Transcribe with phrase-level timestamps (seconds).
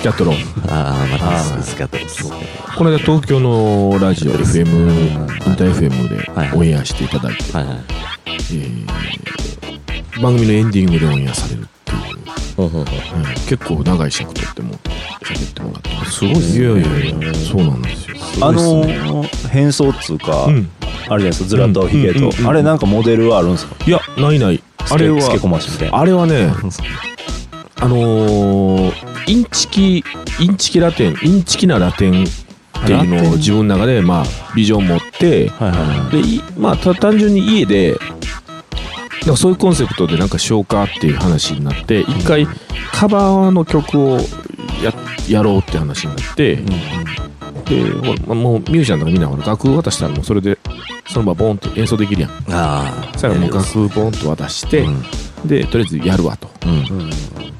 [0.00, 0.36] スキャットロン。
[0.70, 6.50] ああまたスキャットですこの間東京のラジオ FM インター FM はい。
[6.50, 7.76] でオンエアしていただいて、はいはい。
[8.26, 8.86] えー
[10.22, 11.94] 番組のエンディングでオンエアされるってい
[12.58, 12.84] う、うん
[13.48, 14.74] 結構長い尺取っても
[15.22, 16.20] 喋ってもらってす。
[16.20, 16.74] ごいいやい
[17.12, 18.16] やいやそうなんですよ。
[18.46, 18.84] あの
[19.50, 20.70] 変装っつうか、うん。
[20.86, 23.76] あれじゃないですかずらとヒゲと、あれなんかモデルはあるんですか？
[23.86, 24.62] いやないない。
[24.90, 25.18] あれは
[25.92, 26.52] あれはね
[27.82, 30.04] あのーインチキ
[30.40, 32.26] インチキラテンインチキなラテンっ
[32.86, 34.24] ていうのを自分の中でまあ
[34.54, 35.80] ビジョンを持ってはいはい。
[35.80, 37.98] はいでいまあた単純に家で
[39.22, 42.46] なんかそういうコンセプトでなんかしようかっていう話になって一回
[42.92, 44.16] カバーの曲を
[44.82, 44.92] や
[45.28, 46.64] やろうって話になって、で
[47.92, 50.58] ほらもうミュージシャンとかみんなほら楽譜渡したらもうそれで
[51.06, 52.30] その場ボンって演奏できるやん。
[52.30, 54.86] ああそしたらもう楽譜ボンと渡して、
[55.44, 56.50] でとりあえずやるわと。
[56.66, 57.10] うん。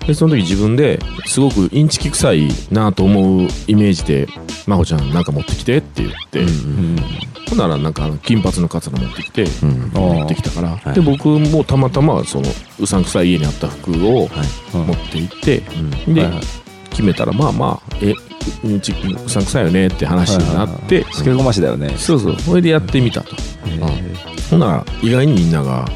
[0.07, 4.29] でその時自分ですごくインチキ臭いなと思うイメージで
[4.67, 6.45] 「真帆ちゃんなんか持ってきて」って言って、
[7.49, 9.91] ほんならなんかあの金髪のカツラ持ってきて、うん。
[9.93, 10.95] 持ってきたから、はい。
[10.95, 14.29] で僕もたまたまそのうさんくさい家にあった服をはい。
[14.77, 15.63] 持って行って、
[16.07, 16.15] うん。
[16.15, 16.43] で、はいはい。
[16.91, 18.15] 決めたらまあまあえ
[18.65, 21.95] うんちうさんくさいよねって話になって、スケこましだよね。
[21.97, 22.41] そうそう。
[22.41, 23.37] それでやってみたと、
[24.51, 25.87] ほんなら意外にみんなが、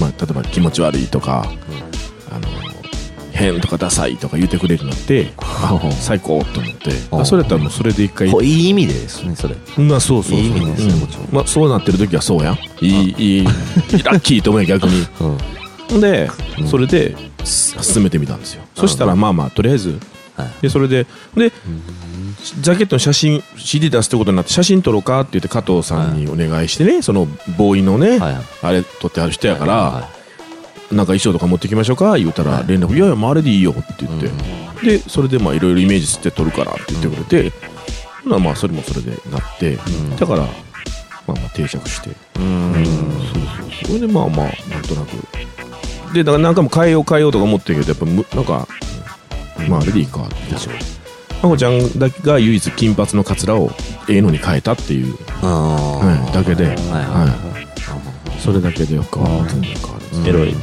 [0.00, 1.50] まあ、例えば気持ち悪いとか、
[2.30, 2.48] あの
[3.32, 6.90] 変とかダサいとか言ってくれるようになってあ最高と思って。
[7.12, 8.28] あそれやったらもうそれで一回。
[8.28, 8.32] い
[8.66, 9.54] い意味でですねそれ。
[9.76, 10.40] まあそうそうそう。
[10.40, 11.00] いい意味ですねうん。
[11.00, 11.28] もちろん。
[11.30, 12.58] まあ、そうなってる時はそうやん。
[12.80, 15.06] いいいいラッキーと思うよ 逆に。
[15.90, 16.00] うん。
[16.00, 16.30] で、
[16.68, 19.98] それで進めてみたんですよ、そしたらまあまあとりあえず、はい
[20.60, 21.52] でそれでで、
[22.60, 27.26] ジャケットの写真 CD 出すってことになって写真撮ろうかって言って加藤さんにお願いしてね、その
[27.56, 28.18] ボーイのね、
[28.62, 30.08] あれ撮ってある人やから、は
[30.90, 34.30] なんか衣装とか持ってきましょうか言うたら連絡「いやいやもうあれでいいよ」って言って、
[34.98, 37.52] でそれでまあいろいろイメージして撮るからって言ってくれて、
[38.24, 39.78] ほなまあそれもそれでなって、
[40.18, 42.10] だからまあまあ定着して。
[42.36, 42.86] うん。
[43.84, 45.16] それでまあまあなんとなく。
[46.14, 48.66] でだから何回も変えよう変えようとか思ってるけどやっぱむなんか
[49.68, 50.70] まああれでいいかってでしょ
[51.42, 53.70] まこちゃんだけが唯一金髪のカツラを
[54.08, 57.26] ええのに変えたっていう、あはい、だけで、はいは
[58.36, 60.52] い、それだけでよく変わる全然変わるエロい。
[60.52, 60.58] な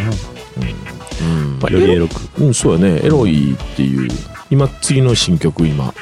[1.21, 1.59] うん。
[1.59, 2.43] まあよりエロく。
[2.43, 2.99] うん、そうやね。
[3.03, 4.09] エロいっていう。
[4.49, 5.93] 今次の新曲今、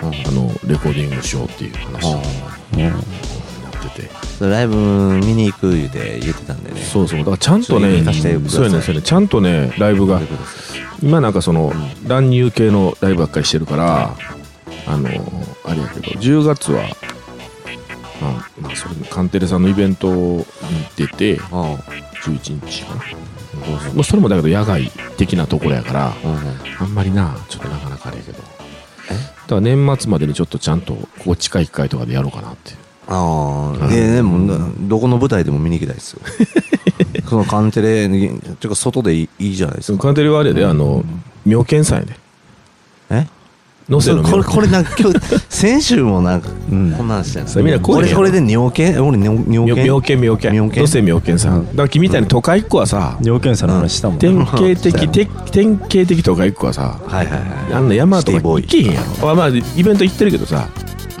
[0.00, 2.14] あのレコーディングしようっていう話
[2.72, 4.10] になってて
[4.42, 6.80] それライブ見に行く言うて言ってたんでね。
[6.80, 7.18] そうそう。
[7.20, 10.20] だからちゃんとねそうやねそうやねちゃんとねライブが。
[11.00, 11.72] 今なんかその
[12.08, 14.16] 乱入系のライブばっかりしてるから
[14.88, 15.08] あの
[15.64, 16.82] あれやけど10月は
[18.20, 20.44] まあ、まあ、それカンテレさんのイベントに
[20.96, 21.78] 出てあ
[22.24, 23.02] 11日かな。
[23.94, 26.40] もうそれもだけど野外的なところやからあうんうん
[26.80, 28.38] あんまりなちょっとなかなかあれやけど。
[28.38, 28.44] だ
[29.48, 32.72] から年末までにちょっとちゃんとここ近い機会とかでやろうかなって
[33.08, 36.20] ああ、ででもなどこの舞台でも見に行きたいですよ。
[37.28, 39.98] そのカンテレにてか外でいいいいじゃないですか。
[39.98, 41.04] カンテレはあれであの
[41.44, 42.16] 妙見さんやで。
[43.10, 43.26] え？
[43.88, 45.18] 能勢のこれ妙これなんか今日
[45.50, 50.52] 先週もなんかこんな話したよそれみんなこうやん俺これで尿検俺尿妙尿妙検見妙見。
[50.52, 50.78] 妙見？
[50.78, 51.66] 能勢妙見さん。
[51.66, 53.18] だから君みたいに都会っ子はさ。
[53.22, 54.76] 尿検査の話したもん典型うん。
[54.76, 57.00] 的て典型的都会っ子はさ。
[57.06, 57.74] はいはいはい。
[57.74, 60.68] あんな山とか行けへんやろまあまあイベント行ってるけどさ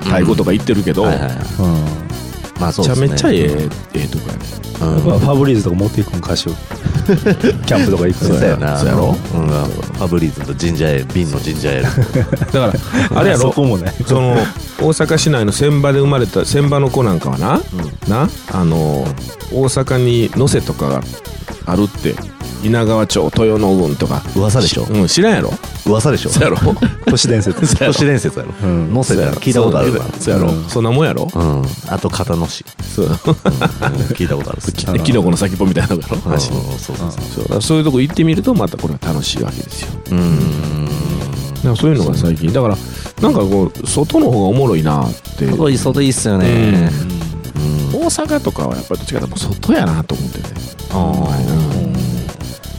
[0.02, 1.36] 太鼓とか行ってるけどめはいはいはい。
[1.36, 2.60] うん。
[2.60, 3.08] まあそうですね。
[3.08, 4.40] ちゃめちゃええええとこやね。
[4.80, 8.76] うんファブリーズとか持っていくん歌手キャンプとか行くそうやな。
[8.78, 9.06] そうやろ？
[9.08, 9.14] うん。
[9.14, 12.46] ファブリーズとジンジャーエール瓶のジンジャーエー。
[12.46, 12.78] ル だか
[13.12, 13.40] ら あれやろ？
[13.42, 13.94] そこもね。
[14.06, 14.36] その
[14.80, 17.60] 大阪市内の船場で生まれた船場の子なんかはな、
[18.08, 18.28] な？
[18.52, 19.06] あの
[19.52, 21.02] 大阪に能勢とかが
[21.66, 22.14] あるって
[22.62, 24.22] 稲川町豊野郡とか。
[24.36, 25.50] 噂でしょうん知らんやろ？
[25.86, 26.30] 噂でしょ。
[26.30, 26.56] そうやろ？
[27.06, 27.60] 都市伝説。
[27.78, 28.52] 都市伝説やろ。
[28.62, 30.04] うん載せたら聞いたことあるわ。
[30.18, 30.84] そうやろ、そん。
[30.84, 31.62] なもんやろ、うん。
[31.88, 32.64] あと片野市。
[32.94, 33.06] そう。
[33.06, 36.16] 聞いたことある きキノコの先っぽみたいなのがやろ？
[36.16, 36.22] うん。
[36.32, 37.44] 話そうそうそうそう。
[37.44, 39.88] だからそういうとこ行ってみるとまたこれは楽しいわけですよ。
[40.12, 40.84] うん。
[40.86, 40.90] だ
[41.62, 42.52] からそういうのが最近。
[42.52, 42.76] だから
[43.20, 45.46] なんかこう外の方がおもろいなって。
[45.50, 46.90] 外いい外いいっすよね。
[47.94, 50.44] 大阪とかはやっぱりどっちかというともう外やなと思ってね
[50.90, 51.12] あ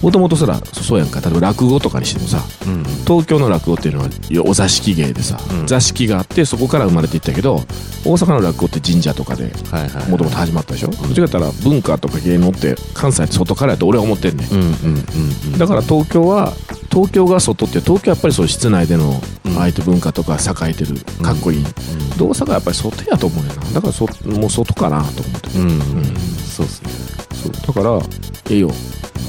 [0.04, 1.22] もともとそらそうやんか。
[1.22, 2.84] 例えば落語とかにしてもさあうん。
[3.06, 4.10] 東京の落語っていうのは
[4.46, 5.66] お座敷芸でさ、うん。
[5.66, 7.56] 座敷があってそこから生まれていったけど
[8.06, 9.54] 大阪の落語って神社とかで
[10.10, 15.58] もともと始まったでしょ、どっちかったら文化とか芸能って関西って外からやと俺は思ってんねうん。
[15.58, 16.54] だから東京は
[16.94, 21.70] 東京が外って東京はやっぱりそう室内でのうん相手文化とか栄えてるかっこいい、で
[22.24, 23.62] 大阪はやっぱり外やと思うねんな。
[23.74, 25.60] だからそもう外かなと思って。
[25.60, 25.70] うん。
[25.70, 26.06] うん。
[26.16, 26.90] そうっすね。
[27.34, 27.52] そう。
[27.52, 28.00] だだから
[28.50, 28.72] ええよ。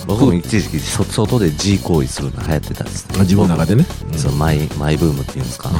[0.06, 3.20] 僕も一時期そ外で G 行為するの流行ってたんですね。
[3.20, 3.86] 自分の中でね、
[4.16, 5.70] そのマイマイブームっていうんですか、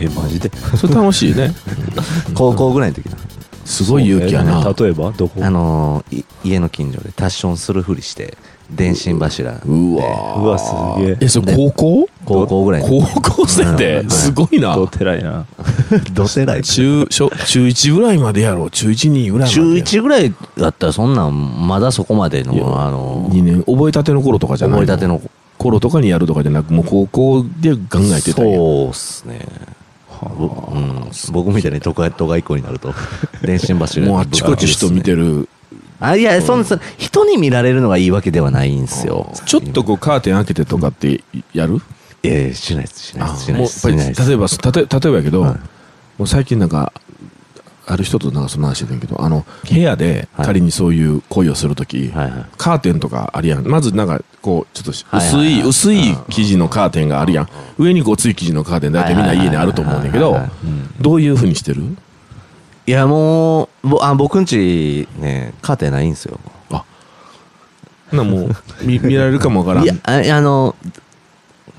[0.00, 0.50] えマジで？
[0.76, 1.54] それ楽しいね。
[2.34, 3.16] 高校ぐらいの時な。
[3.64, 4.62] すごい勇気やな。
[4.62, 5.40] そうえ例えばどこ？
[5.42, 8.36] あのーい家の近所でタッションするふりして
[8.70, 9.52] 電信柱。
[9.52, 10.72] でうわうわす
[11.04, 11.16] げえ。
[11.20, 12.08] えそれ高校？
[12.24, 14.10] 高校ぐらいの高校生でうん。
[14.10, 14.74] すごいな。
[14.74, 15.44] どてらいな。
[16.12, 18.70] どてらい中小中1ぐらいまでやろう。
[18.70, 23.62] 中12ぐらいまで中1ぐらいだったらそんなんまだそこまでのあの2年。
[23.64, 25.20] 覚えたての頃とかじゃない覚えたての
[25.58, 28.56] 頃とかにやるとかじゃなくもう高校でガンガンやってたんや。
[28.56, 29.46] そうっすね。
[30.38, 32.94] ぼうん、僕みたいに都会都外っ子になると。
[33.42, 34.06] 電信柱。
[34.06, 35.48] もうあっちこっち人見てるる
[36.02, 36.64] あいやそん。
[36.64, 39.32] そ人に見られるのがいいわけではないんですよ。
[39.46, 41.22] ちょっとこうカーテン開けてとかって
[41.54, 41.80] やる？
[42.22, 44.28] いやいやしないですしないですしないもうですやっぱりしないです。
[44.28, 45.54] 例えばたと例えばやけど、はい。
[46.18, 46.92] もう最近なんか
[47.84, 50.46] ある人となんかその話してたんやけどあの部屋ではい。
[50.46, 53.66] 仮にそういう恋をするとき、カーテンとかあるやん。
[53.66, 55.52] まずなんかこうちょっと薄い、はいはい。
[55.54, 57.48] はい薄い生地のカーテンがあるやん。
[57.78, 58.92] 上にごつい生地のカーテン。
[58.92, 60.38] 大体みんな家にあると思うんだけど
[61.00, 61.82] どういうふうにしてる？
[62.86, 66.40] いやもうぼあ僕んちねカーテンないんですよ。
[66.70, 66.84] あ。
[68.12, 69.84] なもう見見られるかもわからん。
[69.84, 70.74] いやああの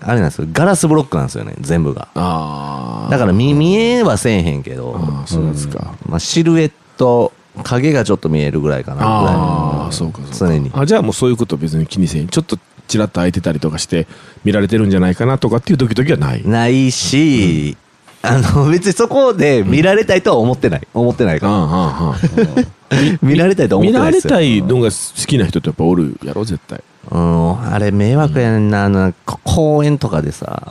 [0.01, 0.47] あれなんですよ。
[0.51, 2.07] ガラスブロックなんですよね全部が。
[2.15, 7.33] ああだから見見えはせえへんけどああそうですか、まあ、シルエット
[7.63, 10.35] 影がちょっと見えるぐらいかなぐらいああそうかそうか。
[10.35, 10.71] 常に。
[10.73, 12.27] あじゃあもうそういうこと別に気にせん。
[12.27, 12.57] ちょっと
[12.87, 14.07] ちらっと開いてたりとかして
[14.43, 16.45] 見られてるんじゃないかなとかっていうドキドキはない。
[16.45, 17.77] ないし、
[18.25, 20.87] あの別にそこで見られたいとは思ってない。
[20.93, 22.57] 思ってないから、
[23.21, 24.69] 見られたいとは思っ見られてないですよ。
[24.69, 26.81] たいのが好きな人ってやっぱおるやろ絶対。
[27.11, 27.73] うん。
[27.73, 30.63] あれ迷惑やねんなあのこ公園とかでさ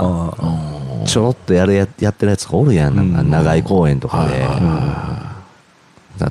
[1.05, 2.97] ちょろっとやるややってるやつがおるやん。
[2.97, 3.31] なんかうん。
[3.31, 4.47] 長い公園とかで、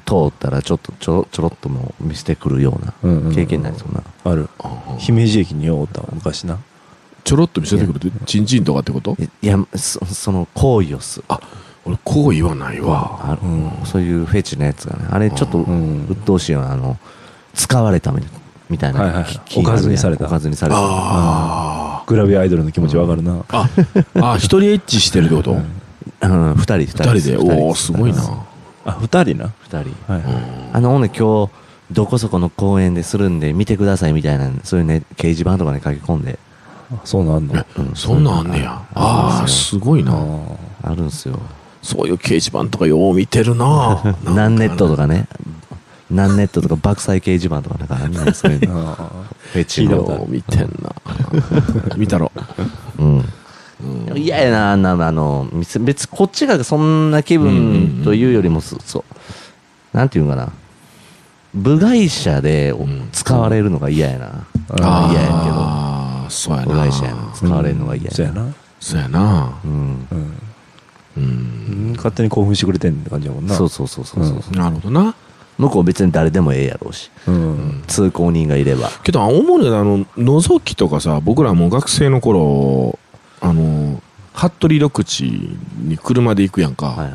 [0.05, 4.49] 通ったらちょっとちょろちょろっともう見せてくるようなうんうん経験ないそんな、ある。
[4.97, 6.57] 姫路駅にようおったわ昔な
[7.23, 9.15] ちょろっと見せてくるってチンチンとかってこと？
[9.19, 11.23] いいやそその行為をす。
[11.27, 11.39] あ
[11.83, 13.39] 俺好意はないわ。
[13.41, 13.71] うん。
[13.85, 15.07] そういうフェチのやつがね。
[15.09, 16.07] あれちょっとん。
[16.09, 16.97] 鬱陶しいよなあの
[17.53, 18.21] 使われたみ
[18.69, 19.25] みたいな、はいはい
[19.57, 20.25] おかずにされた。
[20.25, 20.77] おかずにされた。
[20.79, 23.43] あグラビアアイドルの気持ちわかるな。
[23.49, 23.69] あ
[24.15, 25.53] あ一人エッチしてるってこと？
[25.53, 27.37] うん、二人二人二人で？
[27.37, 28.45] おおすごいな。
[28.85, 29.53] あ二人な？
[29.61, 30.11] 二人。
[30.11, 30.23] はい。
[30.73, 31.51] あのほんで今日
[31.91, 36.37] どこそこの公園でするんで見てくださいみたいなそういうね掲示板とかに書き込んで。
[36.37, 36.50] あ
[37.03, 37.57] そうなんの。
[37.57, 37.65] え
[37.95, 38.81] そんなんあんねや。
[38.93, 40.13] ああすごいな。
[40.83, 41.39] あるんすよ。
[41.81, 44.01] そういう掲示板とかよう見てるな。
[44.23, 45.27] ナンネットとかね。
[46.09, 48.95] ナンネットとか爆災掲示板とかなんかあんねんそういうの。
[49.53, 50.25] フェチの。
[50.29, 50.93] 見てんな。
[51.97, 52.31] 見たろ。
[52.99, 53.25] うん。
[54.15, 59.03] 嫌やなあんなのあの別別こっちがそんな気分というよりもそそ
[59.93, 59.97] う。
[59.97, 60.49] なんていうんかな。
[61.53, 63.09] 部外者でん。
[63.11, 64.45] 使われるのが嫌やな。
[64.81, 65.55] あ嫌やけど。
[65.55, 65.90] ああ
[66.31, 66.67] そうやな。
[66.67, 67.31] 部外者やな。
[67.33, 68.13] 使われるのが嫌やな。
[68.13, 68.53] そうやな。
[68.79, 70.07] そうやなうん。
[71.17, 71.93] うん。
[71.97, 73.53] 勝手に興奮してくれてんって感じやもんな。
[73.53, 75.13] そうそうそうそうそうなるほどな。
[75.57, 77.11] 向こう別に誰でもええやろうし。
[77.27, 77.83] うん。
[77.85, 78.89] 通行人がいれば。
[79.03, 82.97] けど主にあの覗きとかさ僕らもう学生の頃
[83.41, 84.01] あの
[84.33, 85.23] 服部緑地
[85.77, 87.13] に車で行くやんか、はい。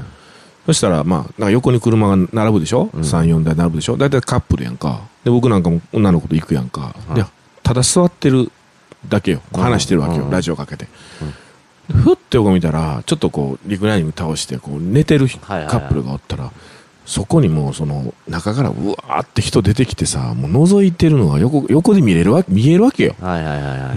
[0.67, 3.01] そしたらまあなんか横に車が並ぶでしょ、うん。
[3.01, 3.97] 34台並ぶでしょ？
[3.97, 5.01] 大体カップルやんか。
[5.25, 7.15] で僕なんかも女の子と行くやんか、はい。
[7.15, 7.25] で
[7.63, 8.53] ただ座ってる
[9.09, 9.41] だけよ。
[9.53, 9.61] うん。
[9.61, 10.31] 話してるわけよ、うん。
[10.31, 10.87] ラジオかけて、
[11.91, 16.51] ふって横見たらちょっとこうリクライニング倒してこう寝てるカップルがおったら、
[17.05, 23.15] そこにもうその中からうわーって人出てきてさもう覗いてるのが横横で見れるわ見えるわけよ。
[23.21, 23.97] はいはいはいはい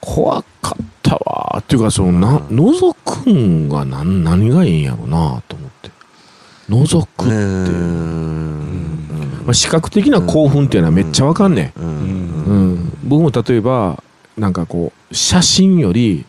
[0.00, 2.94] 怖かったわーっていうかそのな覗
[3.24, 5.90] くんが何何がいいんやろうなと思って。
[6.68, 7.28] 覗くう。
[7.28, 8.44] って、ん。
[9.44, 14.02] まあ、視覚的な興奮っていうのはめっちゃわかんねん、うん、僕も例えば
[14.36, 16.24] なんかこう写真より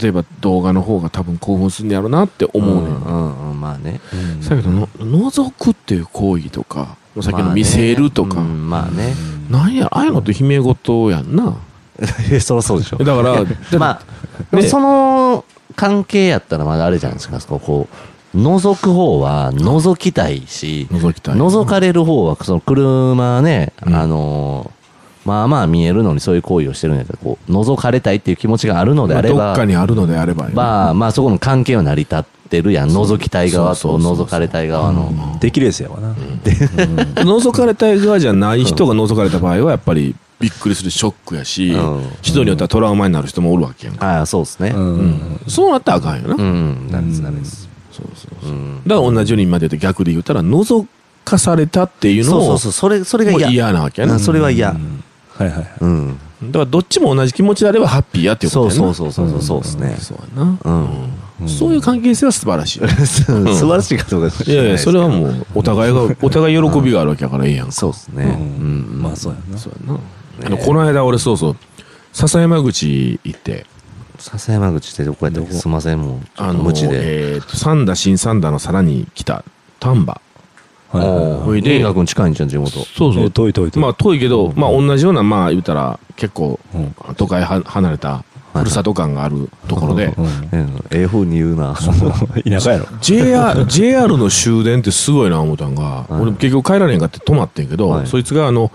[0.00, 4.00] 例えば動画の方が多分興奮するんやろうなって思うねん、んうんうんまあね。
[4.12, 9.14] うんだけどの覗くっていう行為とかさっきの見せるとか、まあね。
[9.48, 9.66] うんまあね。
[9.66, 11.56] なんやああいうのって悲鳴事やんな。
[12.30, 12.98] え そりゃそうでしょ。
[12.98, 13.44] だから
[13.78, 14.00] ま
[14.52, 14.62] あ、ね。
[14.62, 15.44] その
[15.76, 17.88] 関係やったらまだあれじゃないですか、こ
[18.34, 21.34] う、覗く方は覗きたいし、覗きたい。
[21.34, 23.94] 覗かれる方は、その車ね、うん。
[23.94, 24.81] あのー
[25.24, 32.90] まあまあ見えるのにそういう行為をしてるんやけど、こう、覗かれたいっていう気持ちがあるのであれまあどば、っかにあるのであればよまあまあそこの関係は成り立ってるやん。
[32.90, 35.38] 覗きたい側とそうそうそうそう覗かれたい側の。
[35.40, 44.70] 出来レースやわな覗かれたい側じゃない人が覗かれた場合はやっぱりびっくりするショックやし、うん人によってはトラウマになる人もおるわけやんか、あ あ、そうですね。
[44.70, 45.06] ううん。
[45.10, 47.68] んそうなったらあかんよな、うん、なんです、なんです。
[47.92, 48.80] そうそううん。
[48.86, 50.86] だから同じように今で言うと逆で言ったら覗
[51.24, 53.50] 化されたっていうのをそうそうそう、それ、それが嫌。
[53.50, 54.72] 嫌なわけやねうんそれは嫌。
[54.72, 55.04] うん
[55.38, 55.68] はいはいはい。
[55.80, 56.18] うん。
[56.42, 59.96] だからどっちも同じ気持ちであればハッピーやっていうこそうとやなそうそうそう、そうですね。
[60.00, 60.80] そうやな、うん。
[61.40, 68.24] うんそういう関係性は素晴らしいよ素晴らしいかどうかいやいやそれはもうお互いがお互い喜びがあるわけやからいいやんかそうですね。
[68.24, 69.02] うん。
[69.02, 69.58] まあそうやな。
[69.58, 70.00] そうやな
[70.46, 71.56] あのこの間俺そうそう
[72.12, 73.66] 笹山口行って
[74.18, 76.20] 笹山口ってどこやったすいません、もう。
[76.36, 77.38] あの無知で。
[77.38, 79.44] え三田新三田のさらに来た
[79.80, 80.20] 丹波
[80.92, 82.70] はいはいでで、映画君近いんじゃん、地元。
[82.96, 83.82] そうえ遠い遠い遠い。
[83.82, 91.74] まあ遠いけど、まあ同じようなまあ言うたら結構うん都会は離れたふるさと感があるところでうんうんええ風に言うな。
[92.44, 92.86] 田舎やろ。
[93.00, 98.70] JR, JR の終電ってすごいな思ったんが、はい俺結局帰られへんかって泊まってんけど、はいそいつがあの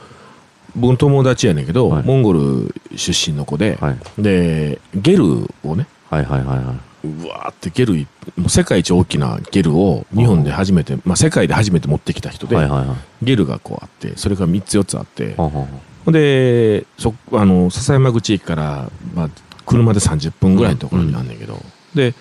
[0.75, 3.97] 僕の友達やねんけど、はいモンゴル出身の子で、はい。
[4.17, 6.65] でゲルをねはいはいはいはい。
[7.03, 8.07] うわーってゲル
[8.47, 12.57] 世界一大きなゲルを日本で初めて、まあ、世界で初めて持ってきた人で。
[13.21, 15.49] ゲルがこうあってそれが3つ4つあって、ほ
[16.07, 19.29] んでそあの笹山口駅から、まあ、
[19.65, 21.59] 車で30分ぐらいのところにあんねんけど、
[21.95, 22.13] で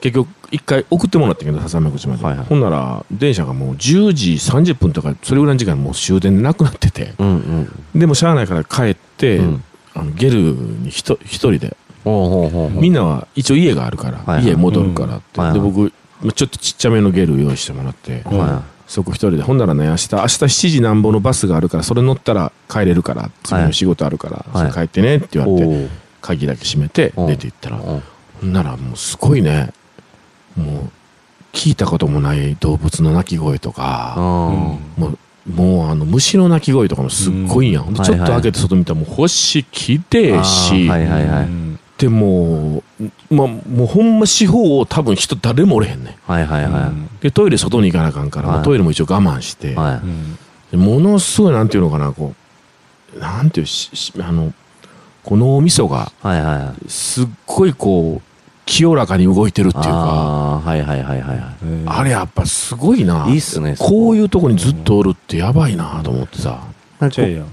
[0.00, 7.24] 結局一回送ってもらったけど笹山口まで、はいはいほんなら電車がもう10時30分とかそれぐらいの時間もう終電でなくなっててう。
[7.24, 7.98] うんうん。
[7.98, 9.64] でもしゃあないから帰って、うん
[9.96, 11.76] あのゲルにひと一人で。
[12.04, 14.44] みんなは一応家があるから、はいはい。
[14.44, 15.92] 家戻るからって、で僕
[16.22, 18.22] まあちょっとちっちゃめのゲル用意してもらって、
[18.86, 25.42] そこ一人でほんならね明日明日7時なんぼのバスがあるからそれ乗ったら帰れるから次の仕事あるから、帰ってねってい。
[25.42, 25.88] 言われて、
[26.20, 27.26] 鍵だけ閉めてうん。
[27.26, 27.82] 出て行ったら、うん。
[27.82, 29.72] ほんならもうすごいね
[30.56, 30.90] もう
[31.52, 34.22] 聞いたこともない動物の鳴き声とか、うん。
[34.22, 35.18] もう
[35.50, 37.94] もうあの虫の鳴き声とかもすっごいんやん、うん。
[37.94, 40.88] でちょっと開けて外見たらもう星きてえし、
[41.98, 46.30] でもう、まあ、もうほんま四方を多分人誰もおれへんねん。
[46.30, 48.56] はいはいはでトイレ外に行かなあかんから、はい。
[48.56, 49.74] まあトイレも一応我慢して、い。
[49.74, 50.38] はうん
[50.70, 52.34] でものすごいなんていうのかなこ
[53.16, 54.52] うなんていうししあの
[55.22, 56.26] この脳みそがい。
[56.26, 56.90] はいはい。
[56.90, 58.22] すっごいこう
[58.66, 59.90] 清らかに動いてるっていうか。
[59.90, 61.42] ああ、はいはいはいはい
[61.86, 63.26] あれやっぱすごいな。
[63.28, 64.10] いいっすねこ。
[64.10, 66.60] ういうとこにずっとおるってやばいなと思ってさ。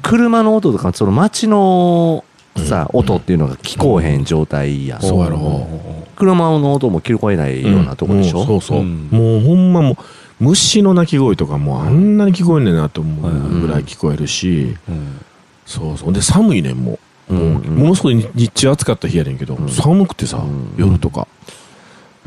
[0.02, 2.24] 車の音とか、その街の
[2.58, 5.02] さ、音っていうのが聞こえへん状態やん。
[5.02, 5.68] そうやろ。
[6.16, 8.42] 車の音も聞こえないようなとこでしょ？
[8.42, 8.48] うん。
[8.48, 8.84] そうそう、う。
[8.84, 9.08] ん。
[9.10, 9.96] もうほんまもう
[10.40, 15.20] 虫の鳴き声とかもうあんなに聞こえんねんなと思うぐらい聞こえるし、うん。
[15.66, 16.14] そうそう。
[16.14, 17.76] で寒いねんもう,、もううん。
[17.76, 19.70] ものすごい日日中暑かった日やねんけど、ん。
[19.70, 20.74] 寒くてさ、うん。
[20.78, 21.28] 夜とか。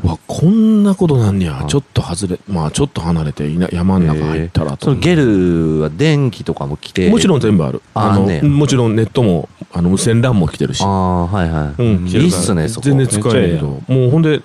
[0.03, 1.67] うわこんなことなんねや、うん。
[1.67, 4.87] ちょっと外れまあちょっと離れていな山の中入ったらと。
[4.87, 7.09] 思うそのゲルは電気とかも来て。
[7.09, 7.81] もちろん全部ある。
[7.95, 8.41] のあね。
[8.41, 11.83] もちろんネットもあの無線 LAN も来てるしああ、はいはい。
[11.83, 12.85] うん、来てるからいいっすね、そこ。
[12.85, 14.41] 全然使えるけどめっもうほんで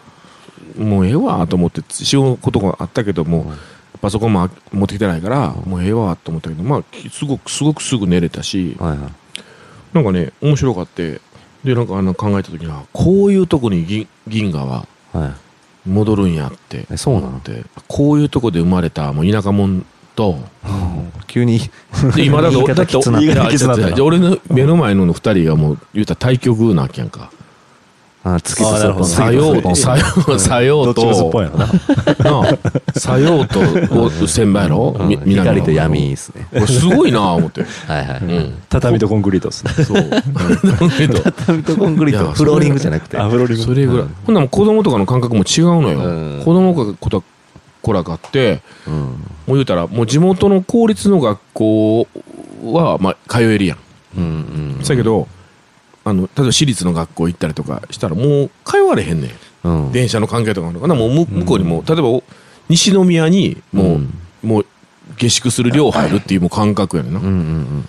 [0.79, 3.53] もうええわと思って仕事があったけども
[3.95, 8.99] うパソコンもあ持ってきてないからもうええわと思ったけどまあきすごくすごくすぐ寝れたしはいはい。
[9.93, 11.21] なんかね面白かって
[11.65, 15.33] でなんかあの考えた時にはこういうとこに銀銀河ははい。
[15.89, 17.27] 戻るんやってえそうなの？
[17.29, 19.83] 思ってこういうとこで生まれたもう田舎者
[20.15, 20.39] と。
[21.27, 21.61] 急に。
[22.15, 22.97] で今だとだって
[24.01, 27.31] 俺の目の前の二人がもう言うたら対極なわけやんか。
[28.23, 28.69] あ月と。
[28.69, 31.09] あーなるさようとさようと。
[32.99, 34.95] さようとお千葉やろ？
[35.25, 36.47] 光と闇ですね。
[36.51, 37.63] これすごいな思って。
[37.63, 38.21] はいはい。
[38.21, 38.63] うん。
[38.69, 39.73] 畳とコンクリートですね。
[41.35, 43.17] 畳とコンクリート、フローリングじゃなくて。
[43.17, 43.63] あ、フローリング。
[43.63, 44.07] それぐらい。
[44.07, 46.01] うんほんなら子供とかの感覚も違うのよ。
[46.01, 46.43] うん。
[46.45, 47.25] 子供と
[47.83, 48.95] 子らがあってうん。
[48.95, 49.07] も
[49.49, 52.09] う言うたらもう地元の公立の学校
[52.65, 53.79] はまあ通えるやん。
[54.17, 54.27] うんう
[54.81, 54.83] ん。
[54.83, 55.29] だけど
[56.05, 59.29] あの例えば私立の学校行ったりとかしたらもう通われへんね
[59.65, 59.69] ん。
[59.69, 59.93] うん。
[59.93, 60.95] 電車の関係とかあるのかな。
[60.95, 62.23] もうむ向こうにも例えばお
[62.69, 64.15] 西宮にもう、うん。
[64.43, 64.67] もう
[65.17, 67.85] 下宿する寮入るっていうもう感覚やねんな、うんうん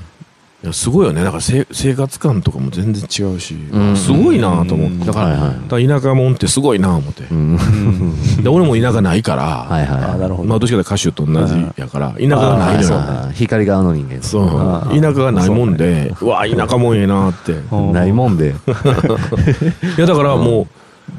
[0.63, 1.23] いやすごいよね。
[1.23, 3.97] だからせ生活感とかも全然違うし、うん。
[3.97, 5.05] すごいなと思って。
[5.05, 5.55] だから,、はいはい。
[5.67, 7.37] だから田舎もんってすごいな思って、うん。
[7.57, 8.43] うん。
[8.43, 10.03] で俺も田舎ないから、はいはい。
[10.03, 10.49] あ、なるほど。
[10.49, 12.87] まあどっちかというと歌手と同じやから田舎がないのよ。
[12.87, 14.21] そうだ光側の人間。
[14.21, 14.47] そう。
[14.47, 17.53] あ田舎がないもんでうわ田舎もんええなって。
[17.53, 18.53] いうんないもんで。
[19.97, 20.67] やだからもう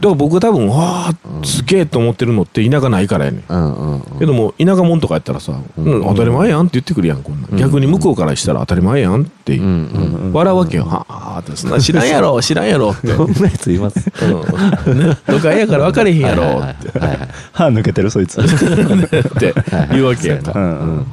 [0.00, 3.44] だから僕多分わあすげえと思ってるのって田舎ないからやねん。
[3.48, 4.18] うんうんうん。
[4.18, 7.56] けども田舎もんとかやったらさ、うん当たり前やんって言ってくるやんこんなん。
[7.56, 9.62] 逆に向こうからしたら当たり前やんってう。
[9.62, 10.32] んうん。
[10.32, 10.84] 笑うわけよ。
[10.84, 12.40] はあってそんな知らんやろ。
[12.42, 12.90] 知らんやろ。
[12.90, 14.10] って、こんなやついます。
[14.24, 14.98] うん。
[14.98, 17.28] ね、都会やから分かれへんやろはいっては。
[17.52, 18.40] 歯抜けてる、そいつ。
[18.42, 19.54] って
[19.92, 21.06] 言うわけやんうん。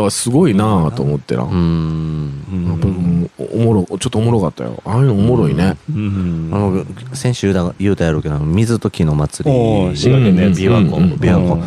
[0.00, 3.30] らすごいなあと思ってな、うやん。
[3.38, 4.82] おもろちょっとおもろかったよ。
[4.86, 6.50] ああいうのおもろいね、うん。
[6.52, 6.84] あの、
[7.14, 9.96] 先週だ言うたやろうけど、水と木の祭り。
[9.96, 11.12] 滋賀県のやつ琵琶湖、うん。
[11.12, 11.62] 琵琶湖。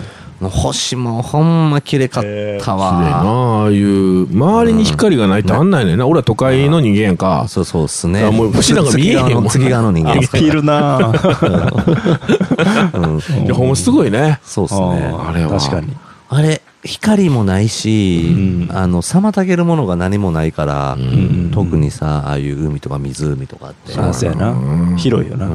[0.49, 5.95] 星もほんま綺麗かった綺麗なわ、ああいう周りに光がないとあんないね。
[5.95, 5.97] ん。
[5.97, 7.45] な俺は都会の人間やんか。
[7.47, 8.23] そうそうっすね。
[8.23, 10.11] あもう星なんか見えへんもん次側の 次側の人間。
[10.11, 10.97] アピールな。
[12.93, 13.45] うん。
[13.45, 14.39] いやほんますごいね。
[14.43, 15.13] そうっすね。
[15.17, 15.57] あれは。
[15.57, 15.87] 確かに
[16.27, 18.69] あれ光もないし、うん。
[18.71, 21.51] あの妨げるものが何もないから、ん。
[21.51, 24.51] 特にさああいう海とか湖とかって、あそうやな。
[24.51, 24.97] うん。
[24.97, 25.49] 広いよな。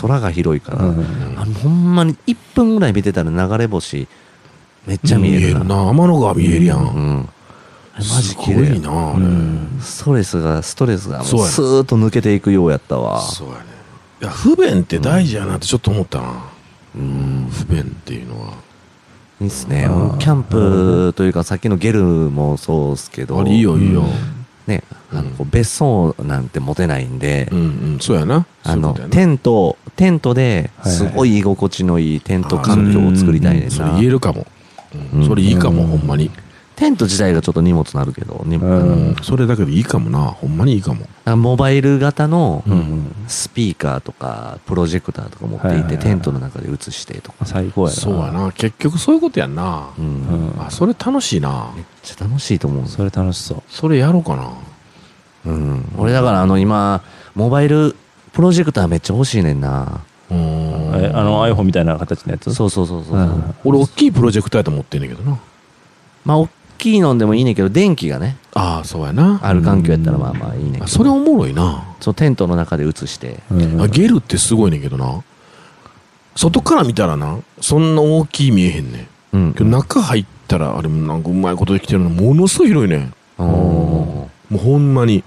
[0.00, 1.34] 空が広いから、うん。
[1.38, 4.08] あのほんまに1分ぐらい見てたら流れ星
[4.86, 5.88] めっちゃ見えるな,、な。
[5.90, 7.28] 天の川見えるやうん
[7.94, 9.24] マジすごい綺麗なあれ。
[9.80, 13.20] ストレスがストレスがもうスーッと抜けていくようやったわ。
[13.20, 13.60] そうやね。
[14.22, 16.32] いや不便って大事やなってちょっと思ったな。
[16.96, 17.48] うん。
[17.50, 18.54] 不便っていうのは
[19.42, 19.88] いいっすね
[20.20, 23.42] キャンプというかさっきのゲルもそうっすけど。
[23.44, 24.04] いいよいいよ。
[24.66, 27.62] ねあの別荘なんて持てないんで、うんう
[27.96, 27.98] ん。
[28.00, 28.46] そうやな。
[28.62, 34.46] あのテントテントではいすごい居心地のいいテント環境を作りたいねんそれな言えるかも。
[35.12, 35.20] うん。
[35.22, 35.28] うん。
[35.28, 36.30] それいいかもうんほんまに
[36.82, 38.70] テント自体がちょっと荷物なるけど、にうん。
[38.70, 40.18] うんそれだけでいいかもな。
[40.18, 41.06] ほんまにいいかも。
[41.24, 42.64] あモバイル型の
[43.28, 45.98] スピーカーとかプロジェクターとか持っていてはいはいはい。
[45.98, 47.92] テントの中で映してとか、最高やな。
[47.92, 48.50] そうやな。
[48.50, 49.90] 結局そういうことやんな。
[49.96, 50.04] うん。
[50.04, 50.08] う
[50.58, 50.60] ん。
[50.60, 51.70] あそれ楽しいな。
[51.76, 52.86] めっちゃ楽しいと思う。
[52.88, 53.62] それ楽しそう。
[53.68, 54.50] それやろうかな。
[55.44, 57.02] うん、俺だからあの今
[57.34, 57.96] モバイル
[58.32, 60.00] プロジェクターめっちゃ欲しいねんな。
[60.30, 60.38] うん。
[60.94, 62.52] えあの iPhone みたいな形のやつ？
[62.54, 63.20] そうそうそうそう、う。
[63.20, 63.54] ん。
[63.64, 65.38] 俺大きいプロジェクターやと思ってんねんけどな。
[66.24, 66.48] まあ大
[66.82, 69.40] きいのでもいいねんけど電気がねああそうやな。
[69.42, 70.84] ある環境やったらまあまあいいねんけど。
[70.84, 71.96] あそれおもろいな。
[72.00, 73.38] そうテントの中で映して。
[73.50, 73.80] うん。
[73.80, 75.22] あゲルってすごいねんけどな。
[76.34, 79.36] 外から見たらなそんな大きい見えへんねん。
[79.36, 79.54] うん。
[79.54, 83.14] けど中入ったらあれもなんかうまいことできてるのものすごい広いねん。
[83.38, 83.44] おー。
[83.44, 85.24] もうほんまに。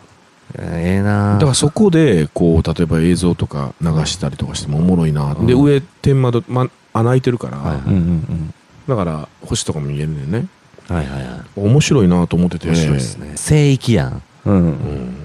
[0.58, 5.34] ええなだからそこでこう例えば映像とか流したりとかしてもおもろいな。
[5.34, 5.64] でうん。
[5.64, 8.54] 上天窓、ま、穴開いてるから、はいうんうん
[8.88, 10.46] だから星とかも見えるねんね
[10.88, 11.60] はいはいはい。
[11.60, 12.68] 面白いなと思ってて。
[12.68, 13.32] 面白いですね。
[13.36, 14.22] 聖域やん。
[14.46, 14.54] うん。
[14.54, 14.72] ううん。
[14.72, 15.16] ん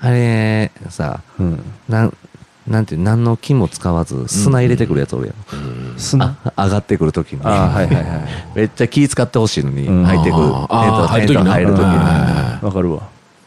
[0.00, 1.62] あれさうん。
[1.88, 2.16] なん
[2.66, 5.60] なんていう何の金も使わず砂入れてくるやつおるやん、
[5.92, 5.98] うん。
[5.98, 6.36] 砂。
[6.56, 8.04] あ上がってくるときにはいはいはい
[8.56, 10.04] めっちゃ気使ってほしいのに、うん。
[10.04, 10.42] 入ってくる。
[10.42, 13.02] テントあーテント入るとき入る時なに、わかるわ。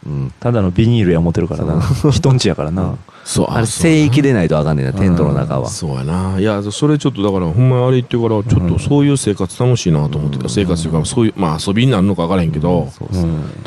[0.06, 1.82] うん、ただのビニールや持てるからな。
[2.12, 2.96] 人んちやからな
[3.28, 6.40] そうあれ聖域でないとあかんねんなテントの中は、そうやな。
[6.40, 12.88] いやそれちょっとだからほんまあれ言ってからちょっとそういう生活楽しいなと思ってた、生活というかそういうまあ遊びになるのか分からへんけど、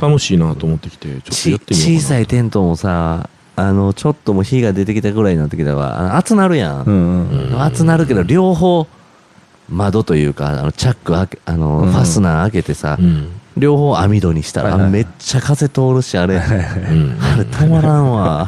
[0.00, 8.86] 楽しいなと思ってきてちょっとちやってみようかな小さいテントもさあのちょっともう火が出てきたぐらいになってきたらあの熱なるやん、うん熱なるけど両方
[9.68, 11.92] 窓というかあのチャック開けあの、うん。
[11.92, 18.46] ファスナー開けてさ、うん両方網戸にしたら、はいはいめっちゃ風通るしあれ、うんあれたまらんわ。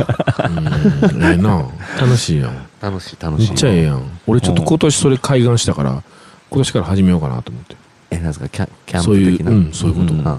[1.12, 1.22] うん。
[1.22, 1.66] ええな。
[2.00, 2.54] 楽しいやん。
[2.80, 3.52] 楽しい楽めしい。
[3.52, 4.02] っちゃええやん。
[4.26, 6.02] 俺ちょっと今年それ開眼したから
[6.50, 7.76] 今年から始めようかなと思って。
[8.10, 8.48] えなんですか？
[8.48, 10.28] キャキャンそういうプ的なうんそういうこと、うん。
[10.28, 10.38] あ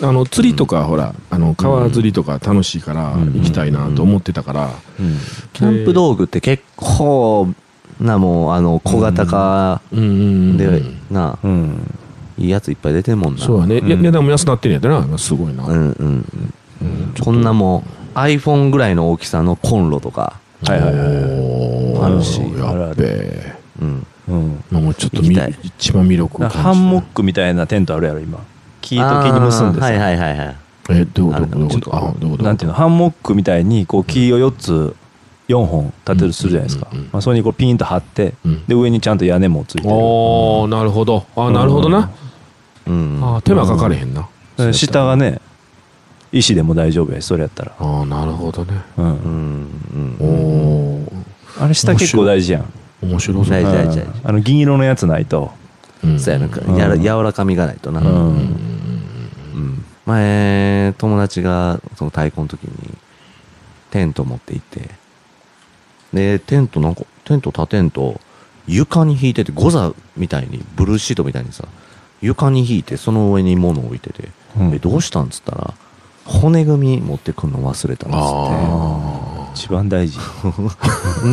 [0.00, 3.32] あの釣りとかほらあの川釣りとか楽しいからうん。
[3.34, 5.16] 行きたいなと思ってたから、うん。
[5.52, 7.54] キャンプ道具って結構
[8.00, 9.98] なもうあの小型化うん。
[9.98, 10.06] うん。
[10.06, 10.10] う
[10.54, 10.56] ん。
[10.56, 11.38] で、な。
[11.44, 11.94] うん
[12.38, 13.40] いいやついっぱい出てんもんな。
[13.40, 15.18] そうやね、いやうん値段も安なってんやったな。
[15.18, 16.24] すごいな、うんうん
[16.82, 17.14] うん。
[17.20, 22.04] こんなもう iPhone ぐらいの大きさのコンロとかはいはいはい。
[22.04, 22.40] あるし。
[22.40, 23.54] やっべえ。
[23.80, 24.06] うん。
[24.28, 24.64] うん。
[24.70, 28.38] まあもうちょっと一番魅力ハンモックみたいなテントあるやろ今。
[28.80, 29.86] 木と木に結んでさ。
[29.86, 30.56] はいはいはいはい。
[30.90, 34.96] えどういうことあるどういうなんていうのハンモックみたいにこう木を4つ
[35.48, 36.88] 4本立てるとするじゃないですか。
[36.90, 38.64] うんうんうんまあそれにこうピンと張ってうん。
[38.66, 39.90] で上にちゃんと屋根もついてる。
[39.90, 41.26] おーなるほど。
[41.36, 42.10] あなるほどな、
[42.88, 43.20] うん。
[43.22, 45.40] あー手間かかれへんな、で下がね
[46.32, 47.72] 石でも大丈夫やしそれやったら。
[47.78, 48.80] ああなるほどね。
[48.96, 49.08] ううん。
[49.08, 49.16] ん
[49.92, 50.16] うん。
[50.20, 51.12] おお
[51.60, 52.72] あれ下結構大事やん。
[53.02, 53.50] 面白そう。
[53.50, 55.52] 大事大事うんあの銀色のやつないと。
[56.04, 56.20] うん。
[56.20, 56.46] そうやな。
[56.46, 56.76] んかうん。
[56.76, 58.08] やら柔らかみがないとな、うん。
[58.08, 58.38] う
[59.58, 59.84] ん。
[60.06, 62.70] 前友達がその太鼓の時に
[63.90, 64.90] テント持って行って。
[66.12, 68.18] でテントなんかテント立てんと
[68.66, 71.64] 床に引いててゴザみたいにブルーシートみたいにさ
[72.20, 74.28] 床に引いてその上に物を置いてて、
[74.58, 74.74] うん。
[74.74, 75.74] えどうしたんっつったら
[76.24, 80.18] 骨組み持ってくんの忘れたんですっあ一番大事。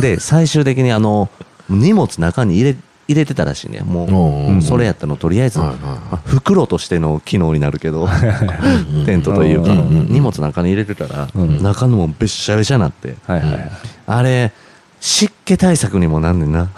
[0.16, 1.28] で最終的にあの
[1.68, 2.76] 荷物中に入れ
[3.08, 3.80] 入れてたらしいね。
[3.80, 4.06] も
[4.48, 4.62] う、うん。
[4.62, 8.08] それやったのとりあえず、はいはいまあ袋としての機能になるけど
[9.04, 11.62] テントというか、荷物中に入れてたら、うん。
[11.62, 13.14] 中のもべっしゃべしゃなって。
[13.26, 13.70] はいはいはい。
[14.06, 14.52] あれ
[15.06, 16.68] 湿気対策にもなんねんな。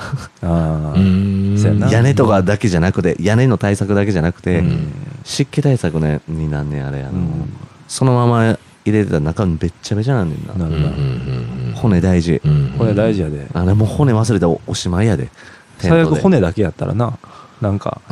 [0.42, 1.58] あうーん。
[1.58, 1.90] そうやな。
[1.90, 4.92] 屋根とかだけじゃなくて屋根の対策だけじゃなくて、うん。
[5.24, 7.52] 湿気対策ねになんねんあれあの、うん。
[7.88, 10.52] そのまま入れてたら中にべっちゃべちゃなんねんな。
[10.52, 11.72] うんなん。
[11.74, 12.74] 骨大事、うん。
[12.76, 13.46] これ大事やで。
[13.54, 15.30] あれもう骨忘れたらおおしまいやで。
[15.78, 17.18] 最悪骨だけやったらな。
[17.62, 18.02] なんか。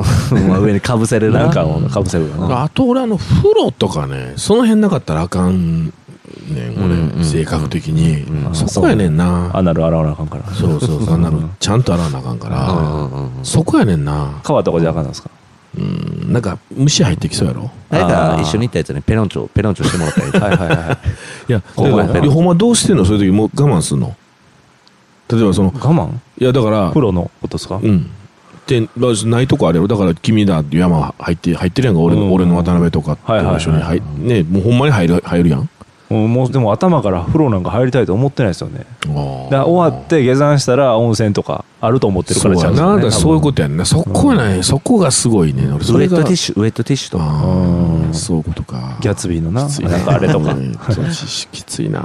[0.47, 1.47] ま あ上にかぶせれるな。
[1.47, 2.63] んかをかぶせるよな。
[2.63, 5.93] あと俺あの風呂とかねその辺なかったらあかん
[6.49, 7.11] ねんうんうん。
[7.15, 8.23] 俺性格的に。
[8.23, 9.51] うんそこやねんな。
[9.53, 10.43] アナル洗わなあかんから。
[10.53, 11.13] そうそうそう。
[11.13, 13.45] あんなのちゃんと洗わなあかんかうんらうんうんうん。
[13.45, 14.39] そこやねんな。
[14.43, 15.29] 川とかじゃあかんなんですか？
[15.77, 16.33] うん。
[16.33, 17.69] なんか虫入ってきそうやろ？
[17.89, 20.33] 誰か一緒に行ったやつにペロンチョペロンチョしてもらったらいい。
[20.59, 20.97] はいはいはい
[21.49, 21.51] い。
[21.51, 21.61] や
[22.31, 23.05] ほんまどうしてんの？
[23.05, 24.15] そういう時もう我慢すんの？
[25.29, 26.09] 例えばその我慢？
[26.39, 27.79] いやだから風呂のことですか？
[27.81, 28.09] うん。
[28.67, 32.01] でまあないとこあるやろだから君だって山入って入ってるやんか。
[32.01, 32.33] 俺の,、うん。
[32.33, 33.55] 俺の渡辺とかってはいはいはい。
[33.55, 35.69] 場所に入ねもうほんまに入る入るやんうん
[36.09, 38.85] もうでも頭から風呂なんか入りたいと思ってないですよね。
[39.51, 43.83] だ終わって下山したら温泉とかあると思ってるからちゃうんねそういうことやんな。
[43.83, 45.63] そこやねそこがすごいね。
[45.63, 48.13] ウェットティッシュウェットティッシュとか。
[48.13, 48.97] そういうことか。
[49.01, 49.97] ギャツビーのなきついな。
[49.97, 50.55] んかあれとか。
[51.11, 51.99] ききついな。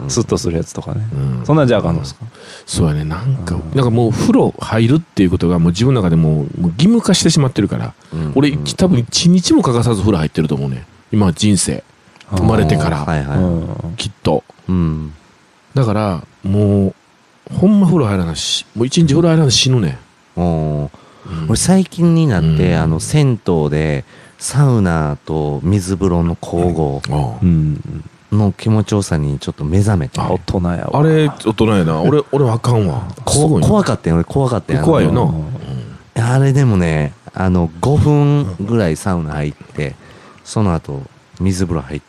[0.00, 0.10] うん。
[0.10, 1.06] スッとするやつとかね。
[1.12, 1.44] うん。
[1.44, 2.24] そんなんじゃあかんのですか？
[2.64, 3.04] そうやね。
[3.04, 7.92] なんかなんかもう風呂入るっていうことがもう自分の中でも義務化してしまってるから。
[8.14, 8.32] うん。
[8.36, 10.86] 俺多分一日も欠かさず風呂入ってると思うね。
[11.12, 11.84] 今人生
[12.30, 13.04] 生まれてから。
[13.04, 13.38] はいはい。
[13.38, 13.94] うん。
[13.96, 14.44] きっと。
[14.68, 15.14] うん。
[15.74, 16.94] だからもう
[17.54, 19.98] ほんま風呂入らなしもう一日風呂入らな死ぬね
[20.36, 20.90] うん。
[21.48, 22.74] 俺最近になって、うん。
[22.80, 24.04] あの銭湯で
[24.38, 28.04] サウナと水風呂の交互あうん。
[28.30, 31.00] の気持ちよさにちょっと目覚めて、大人やわ。
[31.00, 32.02] あれ大人やな。
[32.02, 33.08] 俺 俺はあかんわ。
[33.24, 34.16] 怖かったよ。
[34.16, 34.84] 俺怖かったよ。
[34.84, 36.34] 怖いよな。
[36.34, 39.94] あれでもねあの5分ぐらいサウナ入って
[40.44, 41.02] その後
[41.40, 42.00] 水風呂入っ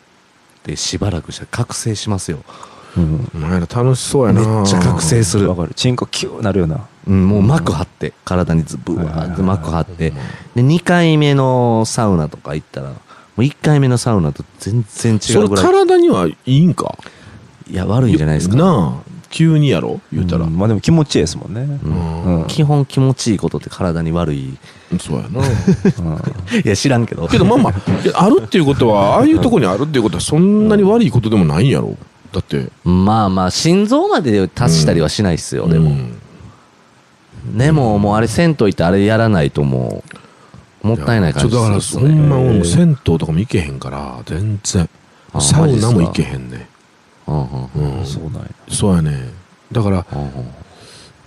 [0.62, 2.38] てしばらくしたら覚醒しますよ、
[2.96, 3.30] うん。
[3.34, 4.40] お前ら楽しそうやな。
[4.40, 5.48] めっちゃ覚醒する。
[5.48, 5.74] わかる。
[5.74, 6.86] チンコキューなるよな。
[7.06, 10.08] うん、もう膜張って体にズブワーって膜張って。
[10.08, 10.68] うん。
[10.68, 12.94] で2回目のサウナとか行ったらも
[13.38, 15.64] う1回目のサウナと全然違そうれぐらい。
[15.64, 16.98] 体にはいいんか？
[17.68, 18.56] いや悪いんじゃないですか。
[18.56, 20.00] なあ急にやろ？
[20.12, 20.44] 言うたら。
[20.44, 20.56] ん。
[20.56, 21.62] まあでも気持ちいいですもんね。
[21.62, 22.40] うん。
[22.42, 22.46] うん。
[22.48, 24.58] 基本気持ちいいことって体に悪い。
[24.98, 25.40] そうやな。
[26.58, 27.26] いや知らんけど。
[27.28, 31.96] けどまあまああるっていうことはああいうとこにあるっていうことはそんなに悪いことでもないんやろ？
[32.32, 32.70] だって。
[32.84, 37.58] まあまあ心臓まで達したりはしないっすよ、でも、うん。
[37.58, 37.98] でも。
[37.98, 40.02] もうあれ銭湯行ってあれやらないとも
[40.82, 44.88] うもったいない感じちょだからほんま銭湯とかも行けへんから全然。
[45.32, 46.68] あサウナも行けへんね
[47.30, 47.36] うん
[47.84, 48.06] うんうん。
[48.06, 48.48] そうなんや。
[48.68, 49.28] そうやね。
[49.72, 50.04] だから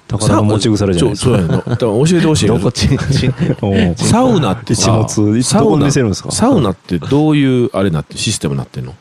[0.08, 1.38] 宝の持ち腐れじゃないですか。
[1.38, 2.60] そうそうやねだから教えてほしいど。
[2.60, 3.96] こちんちん うん。
[3.96, 6.32] サウナってさ一物いつどこで見せるんですか？
[6.32, 8.94] サウナってどういうあれなってシステムなってんの？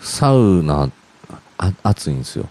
[0.00, 0.88] サウナ
[1.58, 2.46] あ暑いんですよ。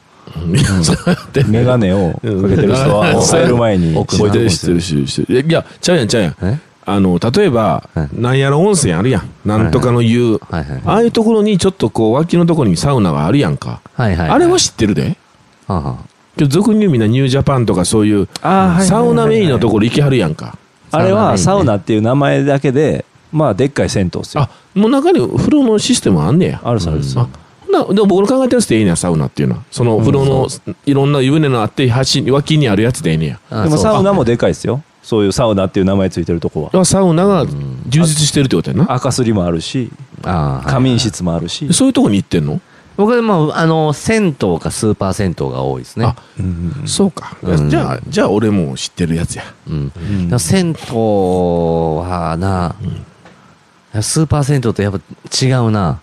[0.46, 3.22] メガネをかけてる人はうん。
[3.22, 6.36] 入る前に奥覚えてる知ってるしいやちゃうやんちゃうやん。
[6.42, 6.60] え？
[6.86, 8.10] あの例えばはい。
[8.14, 9.30] なんやら温泉あるやん。
[9.46, 10.40] なんとかの湯。
[10.52, 13.82] ああいうところにちょっとこう脇のところにサウナがあるやんか。
[13.96, 15.18] あれは知ってるで。
[16.36, 20.58] けど俗に言うみんなニュージャパンとかそういうサウナメインのところ行きはるやんか。
[20.92, 24.44] あれはササウナっていう名前だけでまあでっかい銭湯ですよ。
[24.44, 26.62] あもう中に風呂のシステムあんねや。
[26.64, 27.16] あるさるです。
[27.16, 27.26] な
[27.86, 29.64] でも僕の考えてるやつでいいねやサウナっていうのは。
[29.72, 30.48] その風呂の
[30.86, 33.40] いろんな湯船のあって端脇にあるやつでいいねや。
[33.50, 36.86] あでもそうサウナもでかいですよそういうサウナっていう名前ついてるとこは。
[36.86, 37.46] サウナが
[37.88, 38.92] 充実してるってことやな。
[38.92, 39.92] 赤すりもあるし
[40.24, 41.68] あ仮眠室もあるし。
[41.68, 42.60] でそういうとこに行ってんの？
[42.96, 46.06] 僕はもうあの銭湯かスーパー銭湯が多いですね。
[46.06, 47.36] あうんそうか。
[47.42, 47.70] うん。
[47.70, 49.44] じゃあじゃあ俺も知ってるやつや。
[49.68, 49.92] うん。
[50.32, 50.40] うん。
[50.40, 52.76] 銭湯はな、
[54.02, 55.00] スーパー銭湯とやっぱ
[55.46, 56.00] 違うな。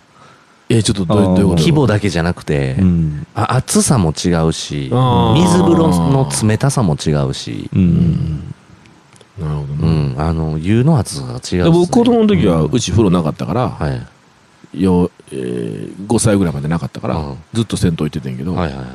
[0.68, 1.58] えちょっとどうどういうこと？
[1.60, 3.26] 規模だけじゃなくて、うん。
[3.34, 8.54] あ暑さも違うし水風呂の冷たさも違うし、うん
[9.40, 13.88] なるほどうねん、あの湯の暑さが違うね、で僕子供の時はうち風呂なかったから、は
[14.72, 14.82] い。
[14.82, 17.36] よえー5歳ぐらいまでなかったから、うん。
[17.52, 18.86] ずっと銭湯行っててんけど、はいはい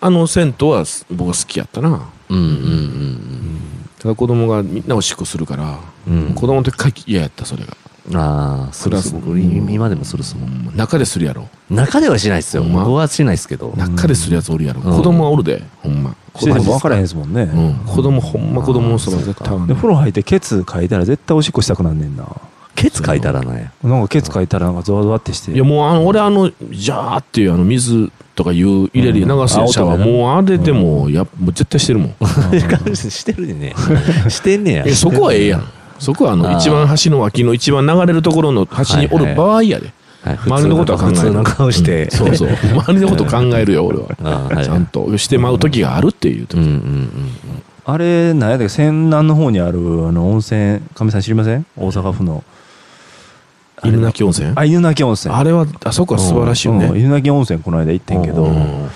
[0.00, 2.08] あの銭湯は僕は好きやったな。
[2.28, 3.60] うんうん
[3.98, 6.34] ただ子供がみんなおしっこするから、うんうん。
[6.34, 7.76] 子供の時から嫌やったそれが、
[8.14, 10.50] ああするっす僕今でもするっすもん。
[10.50, 11.48] うん中でするやろ。
[11.70, 12.62] 中ではしないっすよ。
[12.62, 12.84] ほんま。
[12.84, 13.74] 僕はしないっすけど。
[13.76, 14.96] 中でするやつおるやろ、うん。
[14.96, 16.14] 子供はおるでほんま。
[16.36, 17.42] してても分からへんですもんね。
[17.42, 19.66] うん、子供ほんま子供のそば絶対。
[19.66, 22.26] で風呂入ってケツ書いたら絶対おしっこしたくなんねんな。
[22.74, 25.52] ケツ書いたらねなんかケツ書いたらなんかゾワゾワってして。
[25.52, 29.40] いやもうあの俺あのジャーっていうあの水とか湯入れるうん。
[29.40, 30.12] 流すシャワー、あ音でね。
[30.12, 32.14] もうあれでもやっもう絶対してるもん。
[32.94, 33.74] してるね。
[34.30, 34.84] してんねや。
[34.86, 35.64] えそこはええやん
[35.98, 40.38] そこはあの一番端の脇の一番流れるところの端におる場合やで、はい。
[40.38, 42.10] 周りのことは考える普通の顔して。
[42.10, 42.48] そうそう。
[42.48, 44.06] 周りのこと考えるよ俺は。
[44.48, 48.72] はいちゃんとしてまう時があるっていう時、うんうんうんあれ何やったっけ？
[48.74, 51.64] 泉南の方にあるあの温泉かみさん知りません？
[51.74, 52.44] 大阪府の。
[53.82, 54.52] 犬鳴温泉？
[54.56, 55.34] あ犬鳴温泉。
[55.34, 58.44] あれはあそこは素晴らしいようんね犬鳴温泉この間行ってんけど。
[58.44, 58.87] うん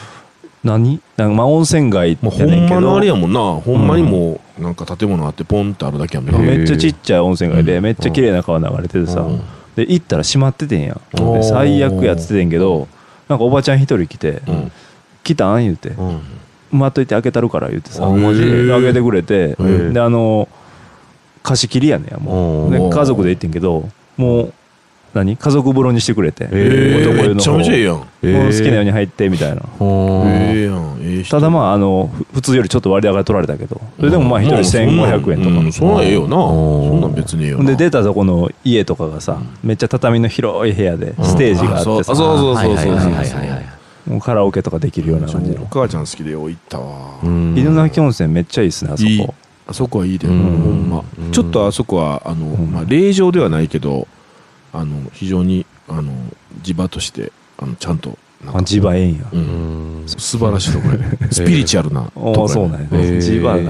[0.64, 1.01] 何？
[1.16, 3.40] なんかまあ温泉街もうほんまのあれやもんな。
[3.40, 7.83] ほんまにもうなんか建物あってポンってあるだけやもんなめっちゃちっちゃい温泉街でうん。
[7.83, 9.40] めっちゃ綺麗な川流れててさ、うん。
[9.75, 11.01] で行ったら閉まっててんや
[11.42, 12.88] 最悪やっててんけど
[13.29, 14.72] なんかおばちゃん一人来てうん
[15.25, 15.90] 「来たん?」言うて。
[15.90, 16.20] うん
[16.70, 19.55] 「待っといて開けたるから」言うてさあマジで開けてくれて。
[19.57, 19.92] ー。
[19.92, 20.48] であの
[21.42, 22.90] 貸し切りやねんやもう。
[22.90, 24.53] 家族で行ってんけどもう
[25.14, 25.37] 何？
[25.37, 26.48] 家族風呂にしてくれて。
[26.51, 29.62] え男湯のーめっちゃめちゃえ好きなように入ってみたいな。
[29.81, 31.37] ええやんええ人。
[31.37, 36.37] ただまああのふ普通よりちょっと割高取られたけどそれでもまあ一人1500円とか、うんそんなんええよな。
[36.37, 36.88] うん。
[36.88, 37.64] そんなん別にええよな。
[37.64, 43.42] で出たとこの家とかがさ、めっちゃ畳の広い部屋でステージがあってさ、あそうそうそうそうそう
[44.05, 45.62] もうカラオケとかできるような感じの。
[45.62, 47.20] お母ちゃん好きでよう行ったわ。
[47.22, 47.55] うん。
[47.57, 49.09] 犬鳴温泉めっちゃいいっすねあそこ。
[49.09, 49.27] いい
[49.68, 50.88] あそこはいいで、うん。
[50.90, 52.72] ほんちょっとあそこはあの、ん。
[52.72, 54.09] まあ、霊場ではないけど
[54.72, 56.12] あの非常にあの
[56.62, 60.04] 地場としてあのちゃんとなんかあ地場ええんや、う、うん。
[60.04, 60.94] ん素晴らしいところ。
[60.98, 62.02] やねスピリチュアルな。
[62.02, 62.98] とこおおそうなんや、が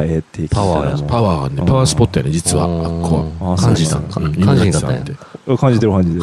[0.04, 2.64] ええってパワーパワーがねパワースポットやね実は。
[2.64, 3.54] あっこは。
[3.54, 4.32] あ感じた感うん。
[4.32, 4.56] じたん
[4.94, 5.12] やって
[5.56, 6.22] 感じてる感じてる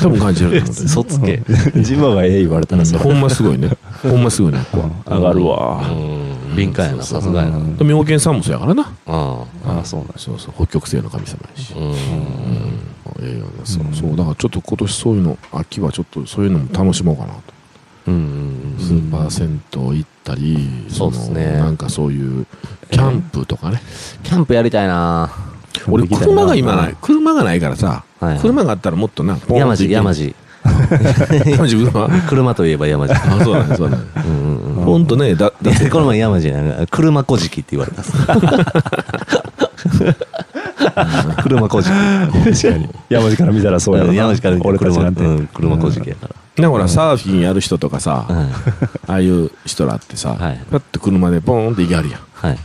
[0.00, 1.42] 多分感じると思うそつけ
[1.82, 3.70] 地場がええ言われたらそれ、ほんますごいね。
[4.02, 4.60] ほんますごいね。
[4.70, 6.56] ここは上がるわ、うん。
[6.56, 7.58] 敏感やなさすがやな。
[7.84, 8.92] 妙見さんもそうやからな。
[9.06, 10.14] ああそうなんや。
[10.18, 10.54] そうそう。
[10.54, 11.74] 北極星の神様やし。
[11.76, 11.94] あうん
[13.20, 17.42] ええよねそうそうだからちょっと今年そういうの秋はちょっとそういうのも楽しもうかなと。
[18.06, 21.52] うんうんスーパー銭湯行ったり、そうですね。
[21.52, 22.46] のなんかそういう
[22.90, 23.80] キャンプとかね、
[24.22, 25.30] キャンプやりたいな。
[25.88, 26.96] 俺車が今ない。
[27.00, 30.34] 車がないからさ、はい車があったらもっとなポン山路山路。
[31.46, 32.08] 山路車？
[32.28, 33.14] 車といえば山路。
[33.14, 34.02] あそうだねそうだね。
[34.86, 38.02] うんとねだだいやこの前山路ね車こじきって言われた
[41.42, 42.88] 車こじき確かに。
[43.08, 44.14] 山路から見たらそうやろな。
[44.14, 48.48] 山路から見て俺たちなんて、車うん車こじきやからだからサーフィンやる人とかさ、うんあ
[49.14, 50.60] あいう人らってさ、はい。
[50.70, 52.20] パッと車でポーンって行けはるやん。
[52.34, 52.58] はい。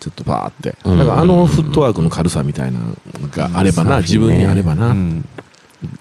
[0.00, 0.98] ちょっとバーって、うん。
[0.98, 2.86] だからあのフットワークの軽さみたいなの
[3.30, 4.02] があればな、うん。
[4.02, 5.24] 自分にあればな、うん。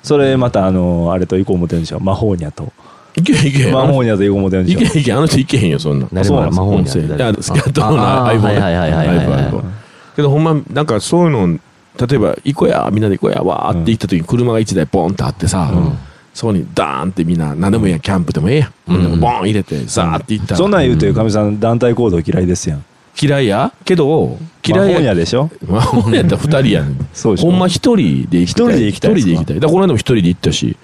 [0.02, 2.72] それまたあのあれと行こう思ってるんでしょ魔法ニャと。
[3.16, 6.24] いけいけ魔法ニャと行こう思ってるんでいしょけいけあの人いけへんよそんな。
[6.24, 9.83] そうなんです魔法に音声い誰やスキャットのああ iPhone はいはいはいはい
[10.15, 11.60] けどほんまなんかそういうの
[12.08, 15.97] 例えば行こうやみんなで行こうやわーって言った時に車が1台ボンってあってさ、うん。
[16.34, 19.19] そこにダーンってみんな何でもいいやんキャンプでもええやん、うん。
[19.19, 22.86] ボン入れてザーって行ったら、そんなん言うてかみさん団体行動嫌いですやん。
[23.21, 23.71] 嫌いや？
[23.86, 24.99] けど嫌いや。
[25.02, 25.52] ニャでしょ？
[25.67, 26.97] 魔法やったら2人やん。
[27.13, 27.52] そうでしょ。
[27.52, 30.76] ほんま一人で行きたい一人で行きたい一人で行きたいだからこの間も一人で行ったし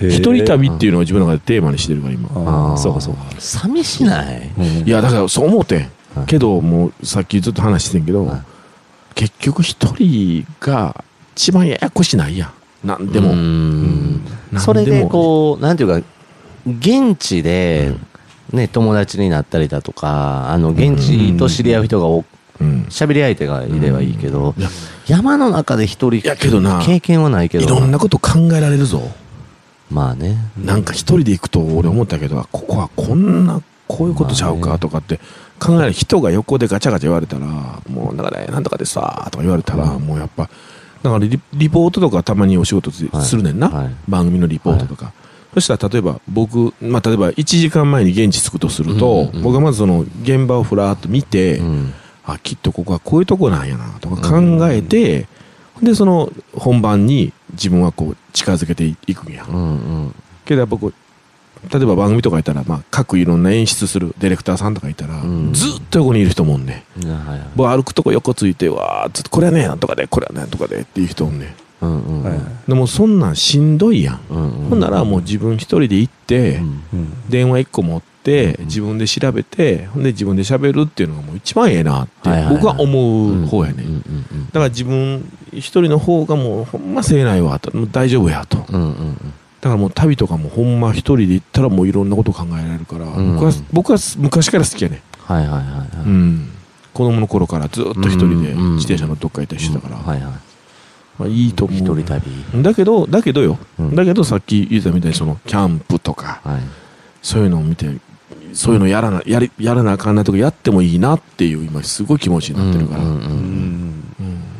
[0.00, 2.30] 一人旅っていうのを自分の中でテーマにしてるから今。
[2.34, 3.20] ああそうかそうか。
[3.38, 4.50] 寂しない？
[4.86, 5.80] いやだからそう思うてん。
[6.14, 6.26] はい。
[6.26, 8.42] けどもうさっきずっと話してんけど、はい
[9.14, 11.04] 結局一人が
[11.36, 12.86] 一番ややこしないやん。
[12.86, 14.24] なんでも、うん。
[14.52, 14.62] なん。
[14.62, 16.06] それでこうなんていうか
[16.66, 17.92] 現地で
[18.52, 22.24] ね友達になったりだとかあの現地と知り合う人がお
[22.60, 22.86] うん。
[22.88, 24.68] 喋り相手がいればいいけどいや。
[25.06, 26.82] 山の中で一人いやけどな。
[26.84, 27.64] 経験はないけど。
[27.64, 29.02] いろんなこと考えられるぞ、
[29.90, 30.36] まあね。
[30.56, 35.20] なんか一人で行くと俺思ったけどあここはこんなこういうことちゃうまあねかとかって
[35.64, 37.46] 考える人が横でガチャガチャ言われたら
[37.88, 40.50] もうなんかねなんとかでさとか言われたら、もうやっぱ
[41.02, 43.94] だからリリポートとかたまにお仕事するねんな、はい。
[44.08, 45.12] 番組のリポートとか、
[45.52, 49.28] そしたら例えば僕、まあ、例えば1時間前に現地着くとすると、うん。
[49.28, 49.36] うん。
[49.36, 51.94] うん僕はまずその現場をふらっと見て、うん。
[52.24, 55.26] あきっとここはこういうとこなんやなとか考えて、
[55.82, 60.14] でその本番に自分はこう近づけていくんや、うんうん。
[60.46, 60.94] けどやっぱこう
[61.72, 65.52] 例えば番組とかいたら、まあ、各いろんな演出するディレクターさんとかいたら、うん。
[65.52, 66.84] ずっと横にいる人もおんね
[67.56, 71.54] 僕歩くとこ横ついてわーずっとこれはねなんとかでこれはねなんとかでっていう人おんね
[72.66, 76.60] でもそんなんしんどいやん、ほんならもう自分一人で行って、
[77.28, 83.84] 電話一個持ってうん自分で調べてほんで自分で喋るっていうのがもう一番ええなって僕は思う方やね、
[84.46, 88.64] だから自分一人の方がもうほんませえないわともう大丈夫やと
[89.64, 93.34] だからもう旅とかもほんま一人で行ったらもういろんなこと考えられるから、うん。
[93.34, 95.88] 僕は僕は昔から好きやね、はいはいはいはい。
[96.04, 96.50] うん、
[96.92, 100.32] 子供の頃からずっと一人でうん自転車のどっか行ったりしてたから、はいはい。
[101.18, 101.78] まあ、いいと思う。
[101.78, 102.62] 一人旅。
[102.62, 103.94] だけどだけどよ、うん。
[103.94, 106.60] だけどさっき言ったみたいにそのキャンプとかはい。
[107.22, 107.86] そういうのを見て
[108.52, 113.02] そういうのやらなやりやらなあかんなとかやってもいいなっていう今すごい気持ちになってるから、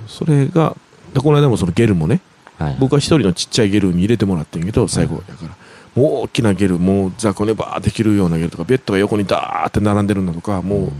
[0.08, 0.74] それが
[1.12, 2.22] でこの間もそのゲルもね
[2.58, 5.56] はい僕は一人のちっちゃいゲルに入れてもらってんけど最後だから。
[5.94, 10.92] もう大きなゲルもう雑魚寝バーできるようなゲルとかベッドが横にダーって並んでるのとかも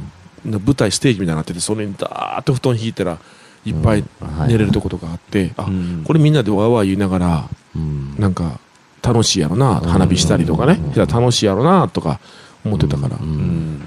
[0.46, 3.18] う舞台ステージみたいになっててそれにダーって布団引いたら
[3.64, 4.04] いっぱい
[4.46, 6.04] 寝れるとことかあってあうん。
[6.04, 8.14] これみんなでわーわー言いながらうん。
[8.18, 8.60] なんか
[9.02, 9.88] 楽しいやろなうん。
[9.88, 10.78] 花火したりとかね。
[10.94, 12.20] 楽しいやろなとか
[12.64, 13.18] 思ってたから、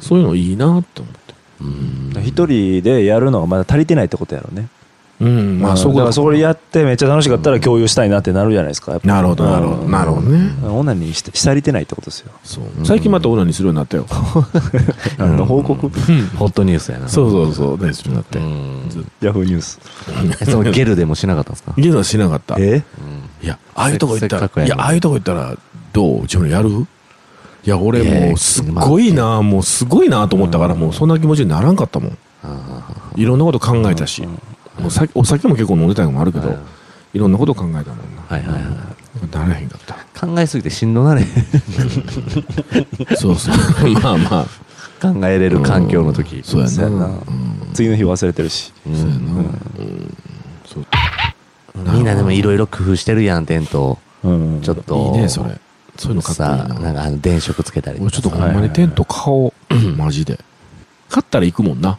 [0.01, 1.33] そういうのいいなって思って。
[1.61, 2.23] うん。
[2.23, 4.67] 一人でやるのがまだ足りてないってことやろうね
[5.19, 5.59] うん。
[5.59, 9.07] まあそこだからそこでやってめっちゃ楽しかったら共有したいなってなるじゃないですかやっぱ。
[9.07, 9.81] なるほどなるほど。
[9.81, 9.91] うん。
[9.91, 10.29] なるほど。
[10.29, 12.31] ねオナニーしし足りてないってことですよ。
[12.43, 12.65] そう。
[12.85, 14.05] 最近またオナニーするようになったよ。
[15.17, 15.89] 何の報告？
[16.37, 17.07] ホットニュースやな。
[17.09, 17.77] そうそうそう。
[17.79, 18.37] 大好きになって。
[19.25, 19.79] ヤフーニュース。
[20.41, 21.71] えそのゲルでもしなかったんですか？
[21.73, 22.59] とゲームはしなかった。
[22.59, 22.83] いえ
[23.41, 25.55] やああいうとこ行ったらいやああいうとこ行ったら
[25.93, 26.21] どう？
[26.21, 26.69] 自分やる？
[27.63, 32.17] いや俺もうすっごいなもうすごいなと思ったからもうそんな気持ちにならんかったもん。
[33.15, 34.23] いろんなこと考えたし
[34.79, 36.57] もうさお酒も結構飲んでたのもあるけどはい。
[37.13, 38.21] いろんなこと考えたもんな。
[38.27, 39.35] はいはいはい。
[39.35, 39.95] ならへんかった。
[40.27, 41.23] 考えすぎてしんどなれ。
[43.15, 43.55] そうそう。
[44.01, 44.47] まあまあ。
[44.99, 46.41] 考えれる環境の時。
[46.43, 47.09] そうやなそうやな。
[47.73, 48.73] 次の日忘れてるし。
[48.85, 50.15] うん。
[50.65, 50.85] そう。
[51.77, 54.61] やなみんなでもいろいろ工夫してるやんテントうん。
[54.61, 55.13] ちょっと。
[55.15, 55.59] いいねそれ。
[55.97, 59.53] そういうのかっこいいさななんかあの電飾つけたり俺ちょっとほさんまにテント買おう。
[59.97, 60.39] マジで。
[61.09, 61.97] 買ったら行くもんな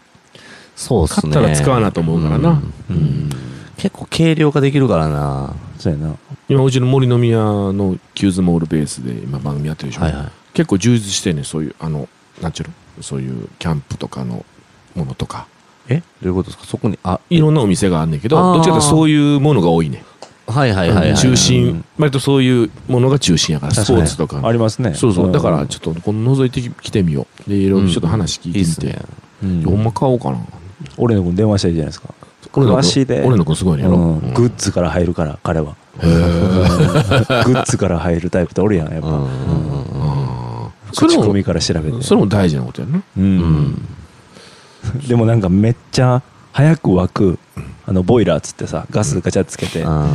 [0.79, 1.33] そうっすね。
[1.33, 2.63] 買ったら使わなと思うからな。
[2.89, 2.97] うん。
[2.97, 3.31] うん。
[3.77, 5.55] 結構軽量化できるからな。
[5.77, 6.15] そうやな。
[6.49, 10.03] 今うちの森の宮のキューズモールベースで今番組やってるでしょ。
[10.03, 10.27] はいはい。
[10.55, 12.09] 結構充実してんねんそういうあの
[12.41, 14.47] なんちゅうのそういうキャンプとかの
[14.95, 15.49] ものとか。
[15.89, 15.97] え？
[15.97, 16.65] どういうことですか？
[16.67, 20.53] そこにあいろんなお店があんねんけどどっちかというとそういうものが多いねん。
[20.53, 21.75] はいはいはいはい中う心。
[21.75, 24.95] ん割とそういうものが中心やからスポーツとかありますね。
[24.95, 25.33] そうそう。
[25.33, 27.51] だからちょっとこの覗いてきてみよう。
[27.51, 28.87] でいろいろちょっと話聞いてみて。
[28.87, 29.03] いいね。
[29.43, 30.39] うんほんま買おうかな
[30.97, 32.15] 俺の子に電話したらいいじゃないですか。
[32.55, 32.79] 俺の子？
[32.79, 33.23] 詳しいで。
[33.27, 34.19] 俺の子すごいねうん。
[34.19, 34.35] うん。
[34.35, 35.75] グッズから入るから彼は。
[36.01, 39.09] グッズから入るタイプっておるやんやっぱ。
[39.09, 39.29] うん
[40.97, 42.03] 口コミから調べて。
[42.03, 42.97] それも大事なことやな。
[42.99, 43.39] ううん。
[43.67, 43.83] ん
[45.07, 47.39] でもなんかめっちゃ早く沸く
[47.87, 50.07] あのボイラーっつってさガスガチャつけてあ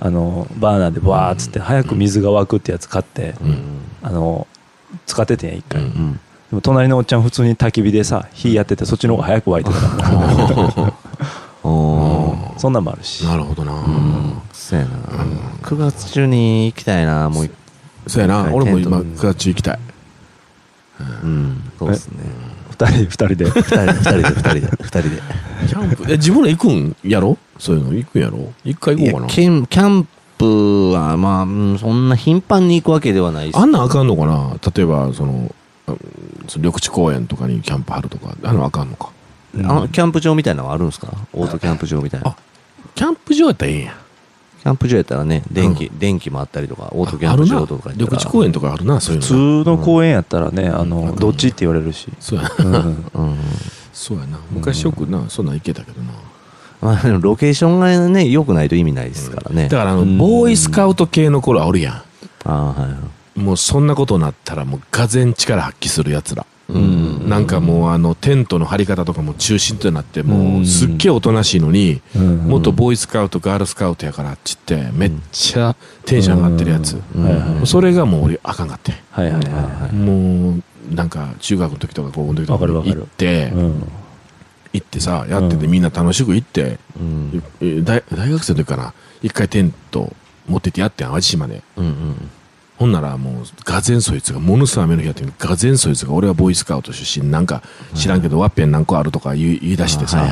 [0.00, 3.56] あのバーナーでバーっつって早く水が沸くってやつ買ってーうん。
[4.02, 4.46] あの
[5.06, 5.82] 使っててんや一回。
[5.82, 6.20] うんうん
[6.52, 10.92] でも隣のおっちゃん普通に焚き火でさ火やっててそっちの方が早く沸いてたから。
[12.58, 13.24] そんなんもあるし。
[13.24, 13.72] なるほどな。
[13.72, 14.34] うん。
[14.52, 14.90] そうやな。
[15.62, 17.52] 9月中に行きたいなもう一
[18.06, 18.42] そうやな。
[18.42, 19.78] はい俺も今テント9月中行きたい。
[21.00, 21.62] うん。
[21.78, 22.18] そうですね。
[22.70, 23.44] 二人 二人で。
[23.46, 25.08] 二人で二人で二人で二人で。
[25.68, 27.38] キャンプえ自分ら行くんやろ？
[27.58, 27.94] そういうの？
[27.94, 28.52] 行くんやろ？
[28.62, 29.32] 一回行こうかな。
[29.32, 34.56] キャンキャンプはまあうんそんな頻繁に行くわけではないしあんなんあかんのかな？
[34.76, 35.54] 例えばそのあ
[35.86, 39.10] その緑地公園とかにキャンプ張るとかあのあかんのか。
[39.64, 41.08] あキャンプ場みたいなのはあるんですか？
[41.32, 42.30] オートキャンプ場みたいな。
[42.30, 42.36] あ
[42.94, 43.84] キャンプ場やったらええん。
[43.84, 43.94] や
[44.62, 48.06] キャンプ場やったらね電気、電気もあったりとかオートキャンプ場とかやったら。
[48.06, 48.16] あるな。
[48.16, 50.90] 緑地公園とかあるなそういう普の通の公園やったらねあうん。
[50.90, 52.08] のどっちって言われるし。
[52.20, 53.36] そうやうんうん。
[53.92, 54.38] そうやな。
[54.50, 56.12] 昔よくなそんなん行けたけどな。
[56.80, 60.18] まあ、でもロケーションがね良くないと意味ないですからね、だからあのうん。
[60.18, 62.02] ボーイスカウト系の頃はおるや
[62.44, 62.90] ああはいはい。
[62.90, 63.10] ん
[63.42, 66.46] もうそんなことになったらもうがぜん力発揮するやつら。
[66.68, 67.28] うん。
[67.28, 72.36] なんかもうあのテントの張り方とかも中心となってもうすっげえおとなしいのにうん。
[72.48, 75.76] もっとボーイスカウトガールスカウトやからっちってめっちゃ
[76.06, 77.00] テンション上がってるやつ。
[77.14, 77.24] うん。
[77.24, 78.94] はいはいそれがもう俺あかんかって。
[79.10, 79.94] はいはいはいはい。
[79.94, 80.56] も
[80.90, 83.92] うなんか中学の時とか高校の時とか行ってうん。
[84.72, 85.70] 行ってさやっててうん。
[85.70, 87.42] みんな楽しく行ってうん。
[87.60, 88.94] え大大学生の時かな。
[89.22, 90.12] 一回テント
[90.48, 91.62] 持ってってやってん淡路島で。
[91.76, 92.30] うんうん
[92.78, 97.62] ほんならもうがぜんそいつがものすごい雨の日やってんがぜんそいつが俺はボーイスカウト出身なんか
[97.94, 100.26] 知らんけどワッペン何個あるとか言い言い出してさ。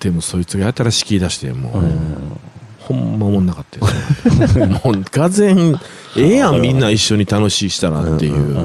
[0.00, 2.38] でもそいつがやたら敷き出してもう、うん。
[2.80, 3.86] ほんまおもんなかったよ。
[4.84, 5.74] もうがぜん
[6.16, 8.56] ええやんみんな一緒に楽しいしたらっていう、うんうん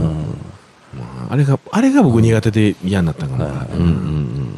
[0.98, 4.50] まああれがあれが僕苦手で嫌になったんかな、うんうん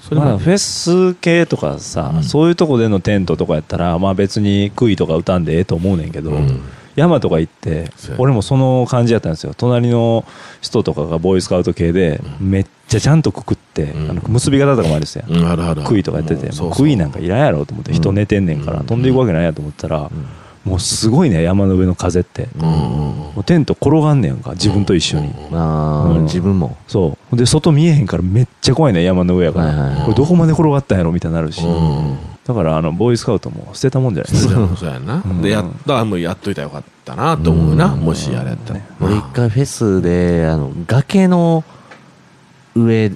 [0.00, 2.22] それまあフェス系とかさ、うん。
[2.22, 6.60] そういうとこでのテントとかやったらまあ別に杭とか打たんでええと思うねんけど、うん
[6.94, 9.54] 山とか行って俺もその感じやったんですよ。
[9.56, 10.24] 隣の
[10.60, 14.10] 人とかがボーイスカウト系でめっちゃちゃんとくくって、うん。
[14.10, 18.86] あの結び方とかもあるんですよ、杭とかやってて杭なんかいらんやろと思って人寝てんねんから、うん。
[18.86, 20.10] 飛んでいくわけないやと思ったら、
[20.64, 25.32] もうすごいね山の上の風って、もうテント転がんねんか自分と一緒に、
[26.24, 26.76] 自分も。
[26.86, 27.36] そう。
[27.36, 34.54] で外見えへんからめっちゃ怖いね山の上やから、これどこまで転がったんやろみたいになるし、うんだからあのボーイスカウトも捨てたもんじゃないですか。
[34.54, 35.42] そうやそうやな、うん。
[35.42, 41.62] でやったもうやっといたらよかったなと思うな、うんもしあれやったら、俺一回フェスであの崖の
[42.74, 43.12] 上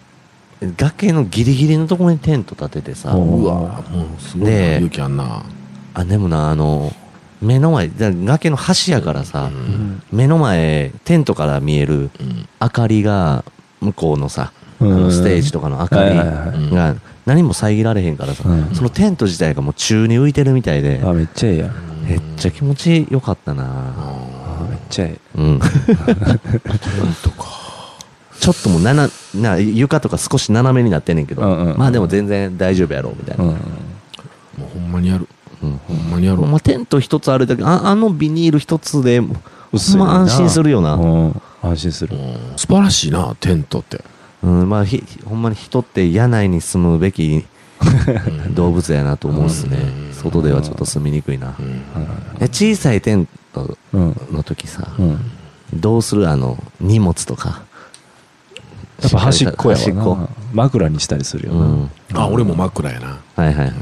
[0.76, 3.16] 崖のギリギリのところにテント立ててさ。
[3.16, 5.42] おうわもうすごい勇気あんな、
[5.94, 6.92] あでもなあの
[7.42, 10.02] 目の前だ崖の端やからさ、うん。
[10.12, 13.44] 目の前テントから見えるうん明かりが
[13.80, 16.16] 向こうのさ、うんあのステージとかの明かり
[16.70, 18.74] が何も遮られへんからさ、うん。
[18.74, 21.72] そのテント自体がもう宙に浮いてるみたいで、あめっちゃええやん。
[22.08, 23.64] めっちゃ気持ちよかったな。
[23.66, 25.40] あめっちゃええ。
[25.40, 25.60] うん。
[25.60, 25.68] テン
[27.22, 27.56] トか。
[28.38, 31.78] ちょっともうななな床とか少し斜めになってんねんけど、うんうんうん。
[31.78, 35.26] まあでも全然大丈夫やろみたいな、うんもうほんまにやる。
[35.62, 35.80] うん。
[35.88, 36.46] ほんまにやろう。
[36.46, 39.34] まあ、テント一つあるだけああのビニール一つでほ
[39.72, 41.42] 薄ま安心するよな、うん。
[41.62, 42.16] 安心する。
[42.16, 42.56] うん。
[42.56, 44.00] 素晴らしいなテントって
[44.47, 47.44] うんまあ、ひほんまに人って屋内に住むべき
[48.55, 50.14] 動物やなと思うっすね、うん。
[50.14, 51.82] 外ではちょっと住みにくいな、うん。
[52.38, 55.18] え小さいテントうんの時さ、うん。
[55.74, 56.30] どうする？
[56.30, 57.62] あの荷物とか。
[59.03, 60.11] やっぱ端っこや端っこ。
[60.12, 61.90] わな枕にしたりするよう、なん。
[62.14, 63.18] あ俺も枕やな。
[63.34, 63.74] はいはいはい、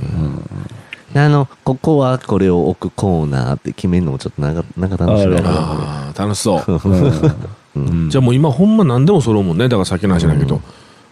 [1.12, 6.62] であのここはこれを置くコーナーって決めるのもちょっとなんかなんか楽しいなあ楽しそう
[8.09, 9.64] じゃあもう今ほんま何でも揃うもんね。
[9.64, 10.61] だからさっきの話だけど、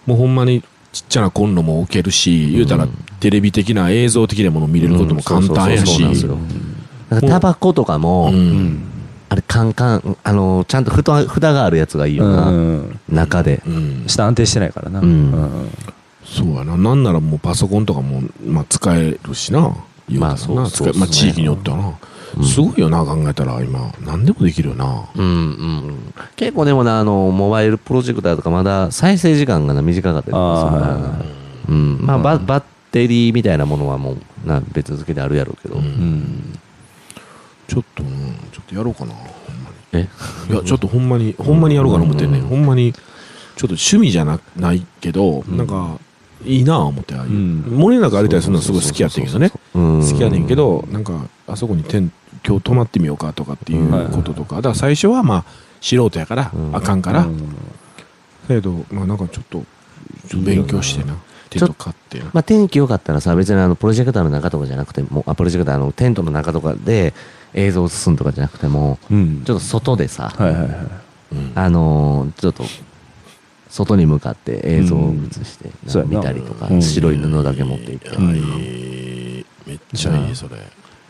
[0.07, 2.87] もうほんまにちっちゃなコンロも置けるし、言うたら
[3.21, 6.27] テレビ的な映像的なものを見れることも簡単やし。
[7.29, 8.83] タバコとかも、うん。
[9.29, 13.01] あれカンカンあのちゃんと蓋蓋があるやつがいいよな、うん。
[13.09, 14.05] 中で、うん。
[14.07, 15.01] 下安定してないからな。
[15.01, 15.69] うん。
[16.25, 16.77] そうやな。
[16.77, 19.75] なんならもうパソコンとかも、まあ、使えるしな。
[20.11, 21.99] まあそうまあ、地域によってはな、
[22.43, 23.93] すごいよな考えたら今。
[24.01, 25.09] 何でもできるよな。
[25.15, 31.19] うんうん結構でもなあのモバイルプロジェクターとかまだ再生時間がな短かったりとか
[31.67, 31.99] するうん。
[32.01, 35.85] まあ、ババッテリーみたいなものはもうな別付けであるやろうけど、うん。
[35.85, 36.59] うん。
[37.69, 38.11] ちょっと、うん。
[38.53, 40.09] ちょっとやろうかなほんまえ？
[40.49, 42.47] にいやちょっとほんまにほんまにやろうかな思ってんね、うん。
[42.49, 43.03] ほんまにちょっ
[43.61, 45.99] と趣味じゃなないけど、なんか
[46.45, 47.61] いいなあ思ってああいう、うん。
[47.71, 49.53] 森の中歩いたりするのはすごい好きやってんけどね。
[49.75, 50.01] うん。
[50.01, 52.13] 好きやねんけどなんかあそこにテン
[52.47, 55.45] 今日泊まってみようかとかっていうこととか、だから最初はまあ
[55.81, 56.77] 素人やから、うん。
[56.77, 57.27] あかんから、
[58.49, 59.65] けどまあなんかちょっと
[60.37, 61.17] 勉強してな。
[61.51, 62.31] テント買ってな。
[62.33, 67.13] まあ、天気良かったらさ別にあのプロジェクターの中とかじゃなくてもあプロジェクターのテントの中とかで
[67.53, 69.43] 映像を進むとかじゃなくてもうん。
[69.45, 70.71] ちょっと外でさ、はいはいはい。
[71.33, 71.53] うん。
[71.55, 72.65] あのーちょっと
[73.69, 75.71] 外に向かって映像を映して、
[76.05, 76.83] 見たりとか、うん。
[76.83, 78.11] 白い布だけ持っていって、
[79.67, 80.57] めっちゃいいそれ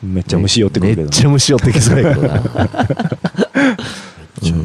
[0.02, 2.40] めっちゃ虫寄ってくるけどめっちゃ虫寄ってきそうやけどな。
[4.40, 4.62] ちゃいい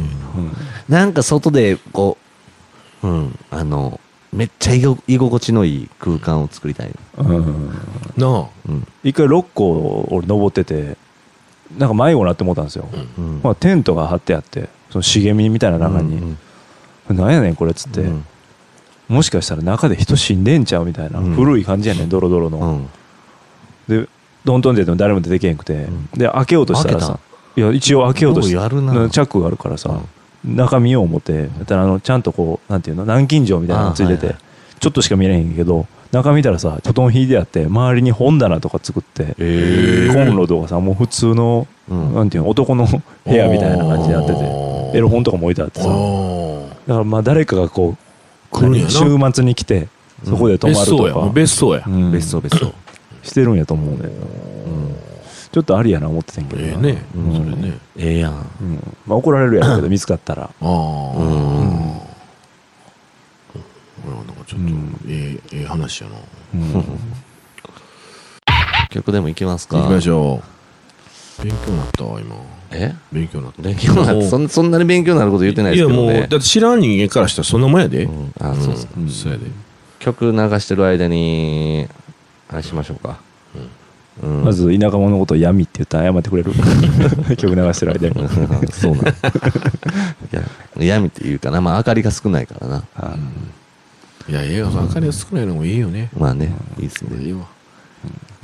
[0.89, 2.17] ななんか外でこ
[3.03, 3.99] ううんあの
[4.33, 4.81] めっちゃ居
[5.17, 7.69] 心地のいい空間を作りたい、うんうん。
[8.17, 8.47] なあ。
[8.67, 8.87] うん。
[9.03, 10.97] 一回六甲俺登ってて
[11.77, 13.41] なんか迷子なって思ったんですよ、うん。
[13.43, 17.15] まあ、テントが張ってあってその茂みみたいな中に、うん。
[17.15, 18.25] なんやねんこれっつって、うん。
[19.07, 21.33] もしかしたら中で人死んでんちゃうみたいな、うん。
[21.33, 22.89] 古い感じやねんドロドロの、
[23.89, 24.01] うん。
[24.03, 24.09] で
[24.47, 26.07] どんどん出ても誰も出てけへんくて、ん。
[26.15, 27.19] で開けようとしたらさ
[27.57, 29.09] いや一応開けようとしてようやるな。
[29.09, 29.99] チャックがあるからさ、
[30.45, 34.79] 中見よう思ってやったらあのちゃんとこうなんていうの南京錠みたいなのついてて、あはいはい。
[34.79, 42.13] ちょっとしか見えへんけど中見たらさ布団引いてあって周りに本棚とか作って、えコンロとかさもう普通の、うん。
[42.13, 44.95] なんていうの男の部屋みたいな感じになってあてー。
[44.95, 47.97] エロ本とかも置いてあってあさだーからまあ誰かがこ
[48.53, 48.57] う
[48.89, 49.89] 週末に来て
[50.23, 51.83] そこで泊まるとか、別荘や。
[51.85, 52.11] うん。
[52.11, 52.73] 別荘別荘、
[53.27, 54.07] してるんやと思うねんな。
[55.51, 56.67] ちょっとありやな思ってたんやけどな。
[56.67, 57.05] ええね。
[57.15, 57.33] うん。
[57.33, 57.77] それね。
[57.97, 58.33] ええやん。
[58.33, 58.97] うん。
[59.05, 60.43] まあ怒られるやろうけど見つかったら。
[60.49, 60.77] ああうん。
[64.03, 64.99] これはなんかちょっとうん。
[65.07, 66.15] ええええ話やな。
[66.55, 66.83] うん。
[68.89, 69.77] 曲でも行きますか？
[69.77, 70.41] 行きましょ
[71.39, 71.43] う。
[71.43, 72.35] 勉強になったわ今。
[72.71, 72.93] え？
[73.11, 73.61] 勉強になった。
[73.61, 76.03] 勉強になるそんそんなに勉強になること言ってないですけどね。
[76.03, 78.03] いやもうだって知らん人間からしたらそんなもんやで。
[78.03, 78.33] うん。
[78.39, 79.45] あそうやで。
[79.99, 81.87] 曲流してる間に
[82.49, 83.19] あれしましょうか、
[84.23, 84.43] うん。
[84.43, 86.51] まず田舎者のことを闇って言ったら謝ってくれる。
[87.37, 88.29] 曲流してる間に。
[88.71, 89.09] そうなんい
[90.31, 90.43] や
[90.77, 91.61] 闇っていうかな。
[91.61, 92.83] まあ明かりが少ないからな。
[92.95, 93.15] あ
[94.29, 96.09] いやええよその明かりが少ないのもいいよね。
[96.17, 97.23] まあねいいですね。
[97.23, 97.45] いいわ。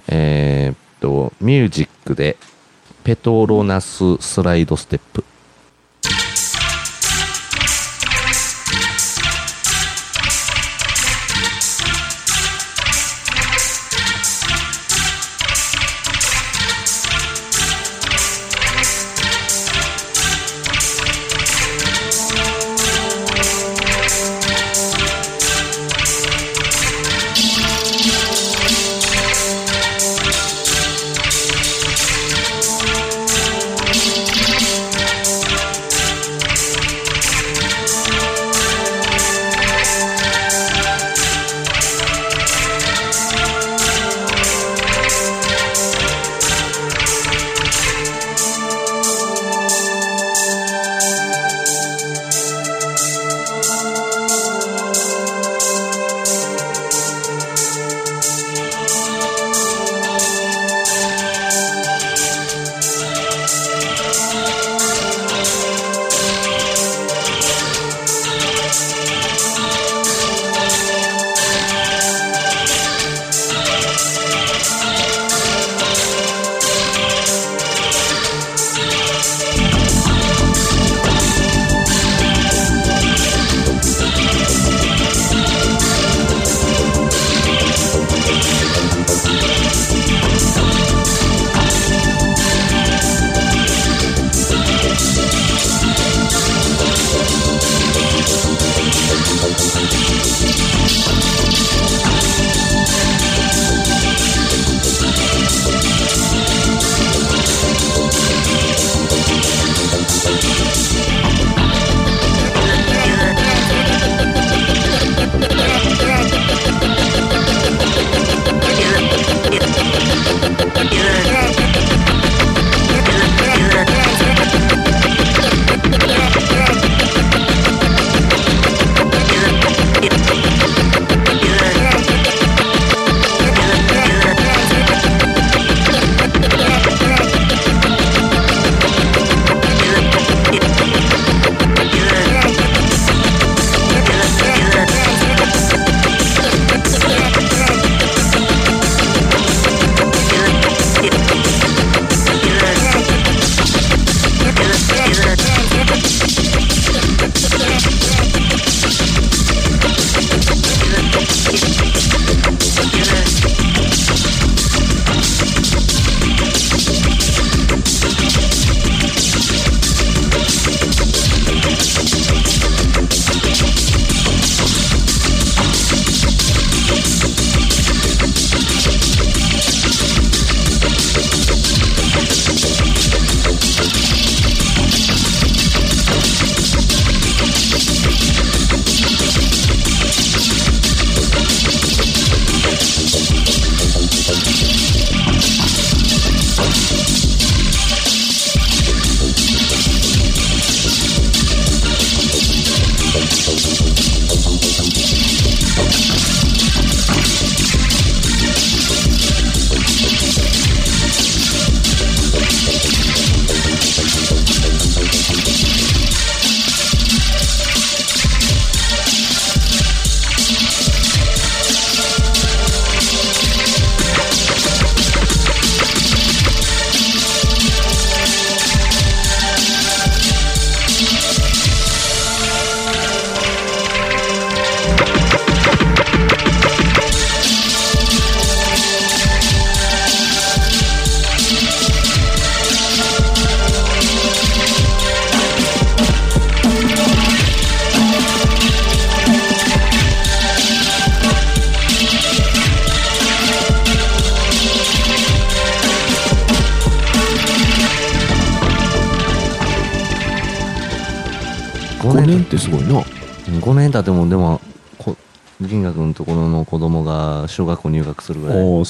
[0.08, 2.38] えーっとミュージックで
[3.04, 5.24] ペトロナススライドステップ「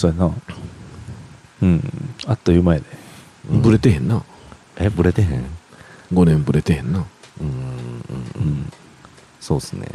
[0.04, 0.32] そうやな。
[1.62, 1.82] うん。
[2.28, 2.86] あっという間やで。
[3.52, 3.62] うん。
[3.62, 4.22] ブレてへんな。
[4.78, 5.46] えブレてへん
[6.14, 7.06] ？5年ブレてへんな。
[7.40, 7.54] うんうん
[8.42, 8.70] うん。
[9.40, 9.88] そうっすね。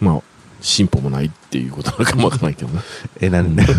[0.00, 0.20] まあ
[0.60, 2.80] 進歩もないっていうことなのかもわからないけどな
[3.20, 3.64] えなんで？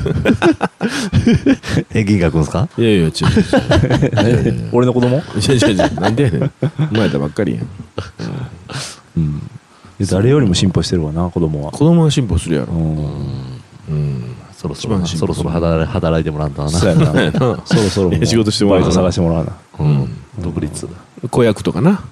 [1.93, 2.68] え銀河君ですか？
[2.78, 5.18] いやいや違う違う俺の子供？
[5.18, 6.51] いやいやいやなんでやねん。
[6.59, 7.68] 生まれたばっかりやん。
[9.18, 9.41] うん。
[10.01, 11.72] 誰よりも進歩してるわな子供は。
[11.72, 12.74] 子供は進歩するやろ。
[12.74, 12.97] うん。
[12.97, 13.45] うん
[14.66, 16.70] そろそろそろそろ働い働いてもらうとな。
[16.70, 17.05] そうやな。
[17.66, 19.53] そろそろ仕事してもらうバイト探してもらうな。
[19.80, 20.09] うん。
[20.39, 20.88] 独立。
[21.30, 22.03] 子役とかな。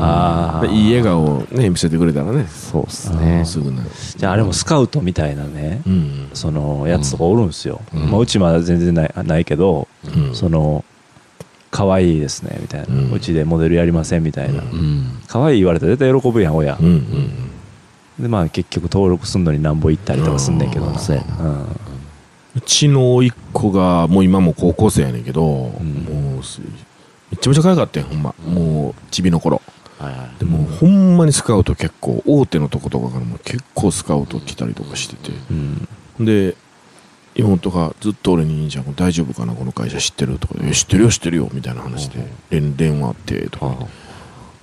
[0.00, 2.46] ああいい笑顔をね見せてくれたらね。
[2.48, 3.44] そうっすね。
[3.44, 3.90] すぐなる。
[4.16, 6.28] じゃああれもスカウトみたいなねうん。
[6.34, 8.10] そのやつとかおるんすよ、うん。
[8.10, 10.34] まあ、うちまだ全然ないないけど、うん。
[10.34, 10.84] その
[11.70, 14.78] 可愛いですねみたいな、ううんちでモデルやりませんみたいな、うん。
[14.78, 17.47] うん可愛い言われたら絶対喜ぶやん親、うんうん
[18.18, 20.86] でまあ結局登録すんのになんぼ行ったりとかすんねんけど。
[20.86, 21.20] な、そうん。
[22.56, 25.44] うちの甥っ子がもう今も高校生やねんけど、ん。
[25.44, 26.60] もうす
[27.30, 28.34] めちゃめちゃ可愛かったよほんま。
[28.44, 29.62] もうちびの頃。
[29.98, 30.38] はいはい。
[30.38, 35.32] でもほんまにスカウト結構大手のとことかからも結構スカウト来たりとかしてて。
[36.18, 36.24] うん。
[36.24, 36.56] で
[37.34, 43.66] 妹がずっと俺に「じゃあ大丈夫かなこの会社知ってる?」とかで「え知ってるよ知ってるよ」みたいな話で連電話あってとか。
[43.80, 43.86] あ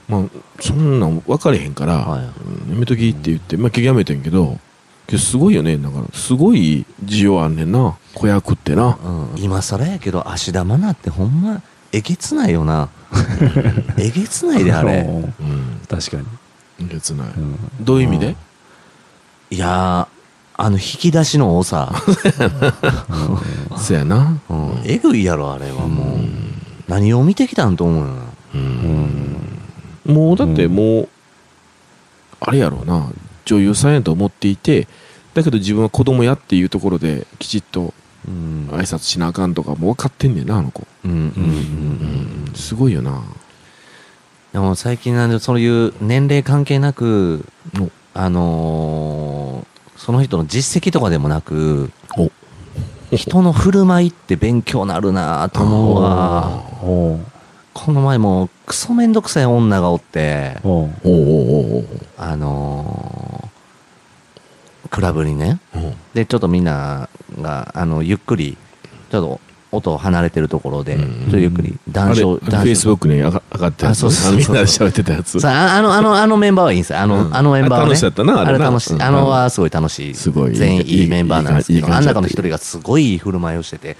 [0.07, 0.23] まあ
[0.59, 4.59] そんなん分かれへんから、はいうんやめときって言って、まあ、結局やめてんけど
[5.07, 5.77] けどすごいよね。
[5.77, 7.97] だからすごい需要あんねんな。
[8.13, 8.97] 子役ってな。
[9.03, 9.43] うん。
[9.43, 12.89] 今更やけど芦田愛菜ってほんまえげつないよな。
[13.97, 15.05] えげつないであれ。
[15.07, 15.23] うん。
[15.23, 15.33] うん
[15.87, 16.25] 確かに、
[16.81, 17.55] えげつない、うん。
[17.79, 18.35] どういう意味で、
[19.51, 20.15] いやー
[20.57, 21.93] あの引き出しの多さ、
[23.77, 24.37] そやな。
[24.49, 26.17] うん、えぐいやろあれはもう、
[26.87, 28.21] 何を見てきたんと思うよな。
[28.55, 29.24] うん
[30.05, 31.09] もうだってもう、
[32.39, 33.09] あれやろうな。
[33.45, 34.87] 女優さんやと思っていて
[35.35, 37.93] だけど自分は子供やっていうところできちっと
[38.27, 38.67] うん。
[38.71, 41.25] 挨拶しなあかんとかもう分かってんねんなあの子、うんうんうん
[42.47, 42.53] うん。
[42.55, 43.21] すごいよな。
[44.51, 47.45] でも最近なんでそういう年齢関係なく
[47.79, 47.89] お。
[48.13, 52.31] あのーその人の実績とかでもなくお。
[53.15, 56.63] 人の振る舞いって勉強なるなと思うわ
[57.75, 60.89] この前もクソめんどくさい女がおっておう。
[61.03, 61.85] おうおうおう
[62.17, 65.59] あのークラブにね。
[65.75, 67.09] おうでちょっとみんな
[67.41, 68.57] があのゆっくり
[69.11, 69.41] ちょっと
[69.75, 71.31] 音離れてるところで、うん。
[71.31, 73.85] ちょゆっくりあれ談笑フェイスブックに上がったやつ。
[73.85, 75.39] あそうそうみんなで喋ってたやつ。
[75.39, 76.99] さああのあのあのメンバーはいいんですよ。
[76.99, 77.35] あの,、うん。
[77.35, 78.65] あのメンバーは、楽しかったなあれな。
[78.65, 79.01] 楽しい、うん。
[79.01, 80.13] あのはすごい楽しい。
[80.13, 80.55] すごい。
[80.55, 83.97] 全員いいメンバーなんですけどあん中の一人がすごいいい振る舞いをしてて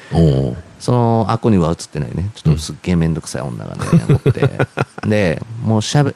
[0.80, 2.30] そのあっこには映ってないね。
[2.36, 4.49] ちょっとすっげえ面倒くさい女がねおって。
[5.07, 6.15] でもうしゃべ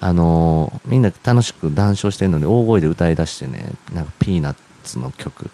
[0.00, 5.48] あのーみんな楽しく談笑してるのに大声で歌い出してねなんかピーナッツの曲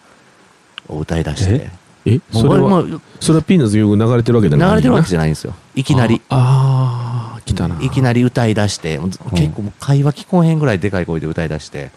[0.88, 1.70] を歌い出して
[2.14, 5.54] えそれはそれはピーナッツの曲流れてるわけじゃない流れてるわけじゃゃないんですよ。
[5.74, 6.20] いきなり。
[6.28, 7.78] ああー来たな。
[7.82, 9.18] いきなり歌い出して結
[9.54, 11.90] 構もう会話聞こえへんぐらいでかい声で歌い出して。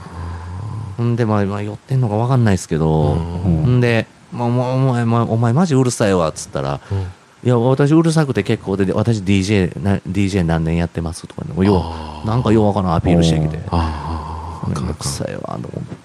[0.98, 3.14] ほんでまあまあ寄ってんのか分かんないですけど。
[3.14, 6.80] うんほんで「まあ、お前まあお前マジうるさいわ」っつったら
[7.44, 11.66] 「いや私うるさくて結構で私 DJ, な DJ 何年やってます」とかね。
[11.66, 11.94] よ
[12.24, 13.60] うなんかようわからんアピールしてきて。
[13.70, 16.01] ああめんどくさいわと思って。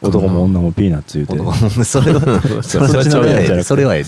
[0.00, 1.84] 男も女もピーナッツ言うて。
[1.84, 2.22] それは
[2.62, 4.04] それはそれはええそれはええ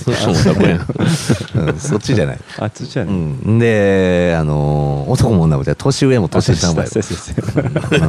[1.79, 2.39] そっちじゃない。
[2.59, 3.59] あっちじゃうねん。
[3.59, 6.83] であの男も女もじゃ年上も年下も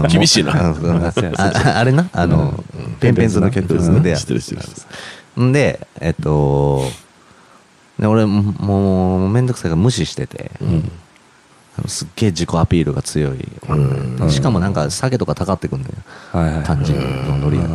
[0.07, 0.71] 厳しいな。
[0.71, 0.73] う。
[0.73, 2.09] んあれな？
[2.13, 2.63] あの、
[2.99, 3.67] ペンペンズの曲
[4.01, 4.15] で
[5.37, 6.83] でえっと
[7.99, 10.91] で俺ももうめんどくさいから無視してて、うん
[11.87, 14.29] すっげえ自己アピールが強い、うん。
[14.29, 15.95] しかもなんか酒とかたかってくんだよ。
[16.31, 16.63] はいはい。
[16.63, 17.01] 感じの
[17.37, 17.67] ノリやっ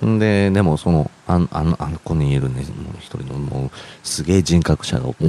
[0.00, 0.06] て。
[0.06, 0.18] ん。
[0.18, 2.60] ででもそのあんあのあの子にいるね。
[2.60, 2.64] もう
[2.98, 3.70] 一人のもう
[4.02, 5.24] すげえ人格者がおって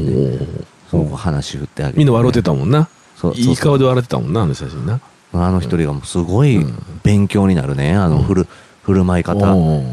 [0.90, 2.88] その子話振ってあげて、みんな笑ってたもんな。
[3.16, 5.00] そういい顔で笑ってたもんなあの写真な。
[5.34, 8.48] あの一人がもうすごいうん勉強になるね、あの振る
[8.84, 9.40] 振る舞い方。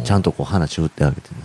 [0.05, 1.37] ちゃんとこう話振ってあげてね。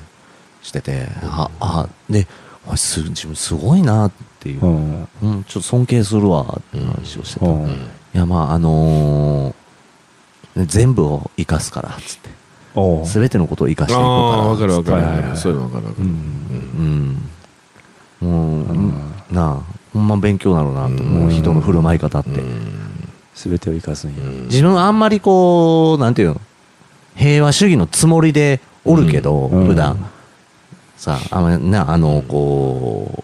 [0.61, 2.27] しててああで
[2.65, 4.07] 自分すごいな。
[4.07, 5.07] っていう、うん。
[5.21, 7.89] うん、ちょっと尊敬するわって話をしてた、いうん。
[8.13, 12.29] やまああのーね全部を生かすからっつって。
[13.05, 15.03] 全てのことを生かしていこうからああ分かる分かる。
[15.03, 15.37] はいはいはい。
[15.37, 16.07] そういうの分かる分かる。
[16.07, 17.19] うん
[18.21, 18.29] うん。
[18.29, 18.93] もう、うん。
[19.31, 19.59] なあ
[19.93, 22.29] ほんま勉強なるなと、もう人の振る舞い方って、
[23.33, 24.17] 全てを生かすんや。
[24.45, 26.41] 自分はあんまりこうなんていうの？
[27.15, 29.67] 平和主義のつもりでおるけど、うん。
[29.67, 29.97] 普段。
[30.97, 33.23] さああのなあのこ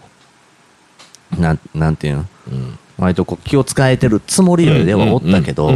[1.38, 2.26] なんなんていうの？
[2.52, 2.78] うん。
[2.98, 5.72] 割とこう気を使えてるつもりではおったけど、う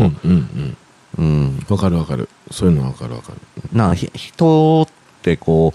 [1.23, 1.65] ん。
[1.69, 2.29] わかるわかる。
[2.51, 3.39] そういうのわかるわかる。
[3.73, 4.89] なひ人っ
[5.23, 5.75] てこ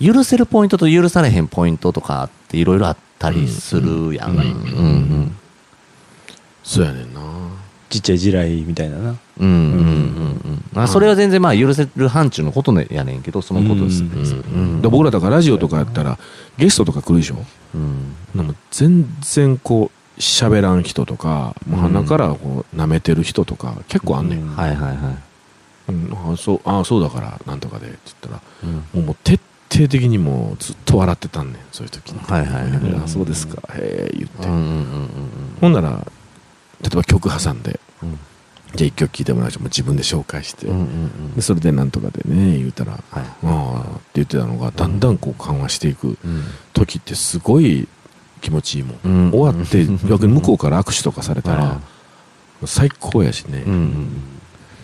[0.00, 4.30] う許せるポイントと許されへんポイントとかっていろいろあったりするやん。
[4.30, 4.38] うん。
[4.38, 5.36] うんうん。
[6.62, 7.20] そうやねんな。
[7.90, 9.82] ちっちゃい地雷みたいななうんうんうん
[10.44, 14.02] うんまあそれは全然まあ許せる範疇のことやねんけどそのことです。
[14.04, 16.18] ううんうんで僕らだからラジオとかやったら
[16.58, 17.36] ゲストとか来るでしょ？
[17.74, 18.14] うん。
[18.36, 24.56] でも全然こう喋らん人とかもう鼻からこう舐めてる人とか結構あんねん、うん。
[24.56, 25.16] はいはいは
[25.88, 25.92] い。
[25.92, 26.32] うん。
[26.32, 28.74] あそうあそうだからなんとかでって言ったらうん。
[28.74, 29.40] もうもう徹
[29.72, 32.20] 底的にもうずっと笑ってたんねんそういう時に。
[32.20, 33.62] はいはいはいあそうですか。
[33.74, 35.08] へえ言って、うんうんうん。
[35.60, 35.90] ほんなら
[36.82, 38.18] 例えば曲挟んでうん
[38.74, 41.34] じゃあ一曲聴いてもらうしもう自分で紹介して、うんうんうん。
[41.34, 43.02] でそれでなんとかでね言うたらはい。
[43.12, 46.44] ああって言ってたのがだんだんこう緩和していくうん。
[46.72, 47.88] 時ってすごい
[48.40, 49.30] 気持ちいいもん、うん。
[49.32, 51.80] 終わって逆に向こうから握手とかされたら、は
[52.64, 54.08] 最高やしね、うんうん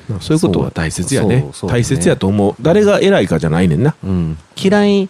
[0.08, 1.40] まあそういうことは大切やね。
[1.40, 2.54] そうそう大切やと思う。
[2.60, 3.96] 誰が偉いかじゃないねんな。
[4.04, 4.38] うん。
[4.56, 5.08] 嫌い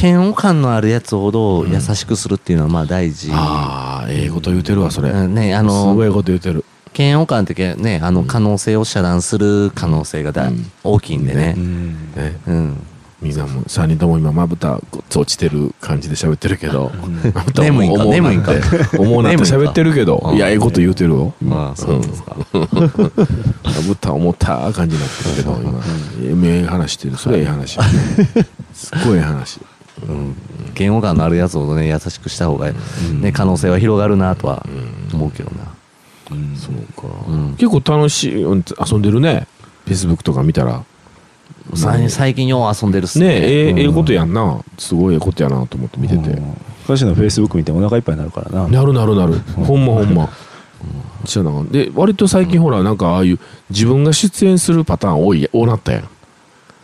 [0.00, 3.30] 嫌悪感のあるやつほど優しくするっていうのはまあ大事。
[3.32, 5.34] ああええこと言うてるわそれ、うん。
[5.34, 6.64] ねあすごのいこと言うてる
[6.96, 10.70] 嫌悪感ってけねあの可能性を遮断する可能性がだうん。
[10.82, 11.54] 大きいんでね。
[11.56, 11.60] う。
[11.60, 11.92] ん。
[12.14, 12.76] ねうん。
[13.22, 16.92] みんなも3人とも今まぶたごっつ落ちてる感じで喋ってるけど
[17.56, 18.04] 眠いんか？
[18.04, 18.52] 眠いんか？
[18.98, 20.36] 思うなって喋ってるけどうん。
[20.36, 21.34] いやええこと言うてるよ。
[21.42, 22.36] まあそうですか。
[22.52, 22.66] ま
[23.86, 25.80] ぶた重た感じになってるけど今。
[26.46, 27.16] ええ話してる。
[27.16, 27.78] それはええ話。
[28.74, 29.60] すっごいええ話。
[30.06, 30.34] うん。
[30.78, 32.70] 嫌悪感のあるやつほどね優しくした方が
[33.20, 34.66] ね可能性は広がるなとは
[35.14, 35.64] 思うけどな。
[36.34, 36.56] うん。
[36.56, 37.08] そうか。
[37.28, 37.56] うん。
[37.56, 39.46] 結構楽しいうん遊んでるね。
[39.84, 40.84] フェイスブックとか見たら。
[41.74, 43.26] さ最近よう遊んでるっすね。
[43.26, 43.78] ええうん。
[43.78, 44.60] ええことやんな。
[44.76, 46.30] すごいええことやなと思って見てて。
[46.30, 46.56] うん。
[46.84, 48.68] 歌手のフェイスブック見てお腹いっぱいになるからな。
[48.68, 49.34] なるなるなる。
[49.64, 50.28] ほんまほんま。
[51.24, 51.50] じゃあな。
[51.62, 53.38] んかで割と最近ほらなんかああいう
[53.70, 56.08] 自分が出演するパターン多い多なったやん。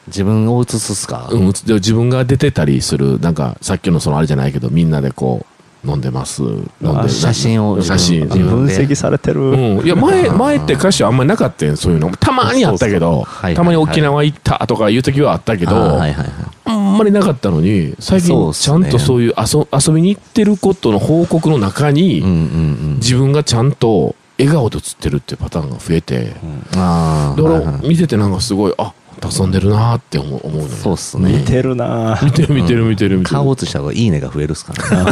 [0.07, 1.29] 自分を映すっすか？
[1.31, 5.47] うん、で自分が出てたりするなんかさっきのそのあれじゃないけどみんなでこう
[5.85, 6.43] 飲んでます。
[6.43, 8.23] 飲んあで写真を写真。
[8.23, 8.77] 自分で。
[8.77, 9.41] 分析されてる。
[9.41, 12.11] うん、いや 前前って歌詞あんまりなかったんそういうの。
[12.19, 16.27] たまにあったけどはいたまに沖縄行ったとかいう時はあったけど、あーはいはいはい。
[16.65, 22.95] あんまりなかったのに最近ちゃんとそういう遊遊びに行ってることの報告の中に、うんうんうん。
[22.97, 26.33] 自分がちゃんと笑顔で映ってるっていうパターンが増えて、
[26.77, 27.41] ああ。
[27.41, 28.93] だから見ててなんかすごいあ
[29.29, 31.39] 遊んでるなーって思う思うそうっすね。
[31.39, 33.19] 見てるなぁ見てる見てる見てる。
[33.19, 35.05] 見てる顔映した方がいいねが増えるっすから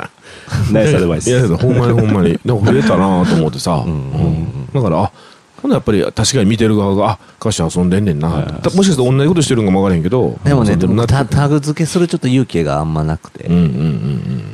[0.00, 0.10] ね。
[0.72, 1.30] ナイスアドバイス。
[1.30, 2.38] いやいやほんまにほんまに。
[2.44, 5.12] なんか増えたなと思ってさ、うんうんだからあ
[5.60, 8.62] ほんならやっぱり確かに見てる側があ歌手遊んでんねんな、はい。
[8.62, 11.12] たもしかしたら同じことしてるんかも分からへんけどでもね、でるなって。
[11.12, 14.44] タタグ付けするちょっと勇気があんまなくて、うんうんうん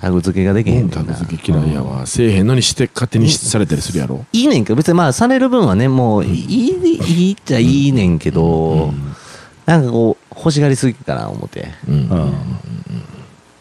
[0.00, 0.96] タグ付けができうんへんねんな。
[0.96, 8.92] タグ付け嫌いやわ、せえへんのにして勝手にされたりするやろ、いいねんけど、別にまあ、される分はね、もう、いい、いいっちゃいいねんけど、
[9.66, 11.68] なんかこう、欲しがりすぎかな、思って。
[11.88, 12.32] うんうん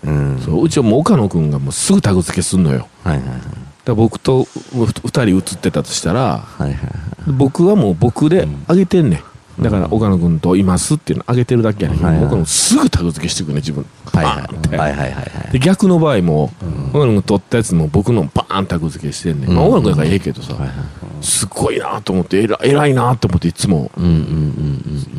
[0.03, 0.39] うん。
[0.39, 3.39] そううちはもう岡野君がもうすぐタグ付けすんのよはいはいはい。
[3.83, 6.81] だ僕とふ二人写ってたとしたらはいはいはい。
[7.27, 9.19] 僕はもう僕であげてんねん
[9.59, 12.25] だから岡野君といますっていうのあげてるだけやねんけど、はいはい。
[12.25, 13.85] 岡野君すぐタグ付けしてくるね自分。
[14.05, 14.35] はいはい。
[14.35, 14.77] バーンって。
[14.77, 15.51] はいはい。
[15.51, 16.51] で逆の場合も、
[16.89, 20.55] 岡野君撮ったやつも僕のバーンタグ付けしてんねん、まあ、うん岡野君がええけどさ、
[21.21, 23.89] すごいなと思って偉い偉いなと思っていつも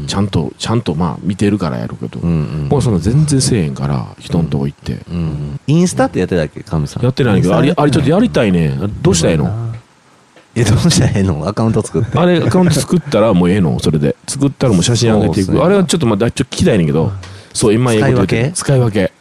[0.07, 2.68] ちゃんとちゃんとまあ見てるからやるけど、うん。
[2.72, 4.99] うその全然せえへんから人のとこ行って。
[5.66, 7.03] インスタってやってたっけ、神さん。
[7.03, 8.76] やってないけどあれあれちょっとやりたいね。
[9.03, 9.68] どうしたらええの？
[10.55, 11.47] え、どうしたらええの？
[11.47, 12.19] アカウント作って。
[12.19, 13.79] あれアカウント作ったらもうええの？
[13.81, 14.17] それで。
[14.27, 17.13] 作ったらもう写真上げていく、ねあれはちょっとまだちょっと聞きたいねんけど。
[17.53, 18.51] そう今使い分け？
[18.55, 19.13] 使い分け。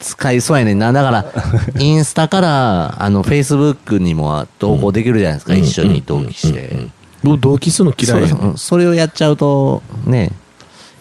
[0.00, 0.92] 使いそうやねんな。
[0.94, 1.26] だから、
[1.78, 6.86] インスタから、あの、フェイスブックにも投稿できるじゃないですか、一緒に同期して。
[7.22, 10.32] ど同期するの嫌いやねそれをやっちゃうと、ね、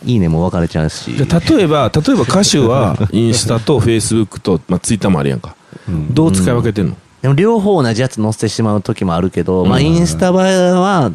[0.04, 1.12] いいねも分かれちゃうし。
[1.18, 5.56] 例えば例えば歌手はインスタとフェイスブックと、まあ、ツイッターもあるやんか。
[5.88, 6.14] うん。
[6.14, 11.12] どう使い分けてんの、でも両方同じやつ載せてしまう時もあるけど、まあ、インスタ映えは、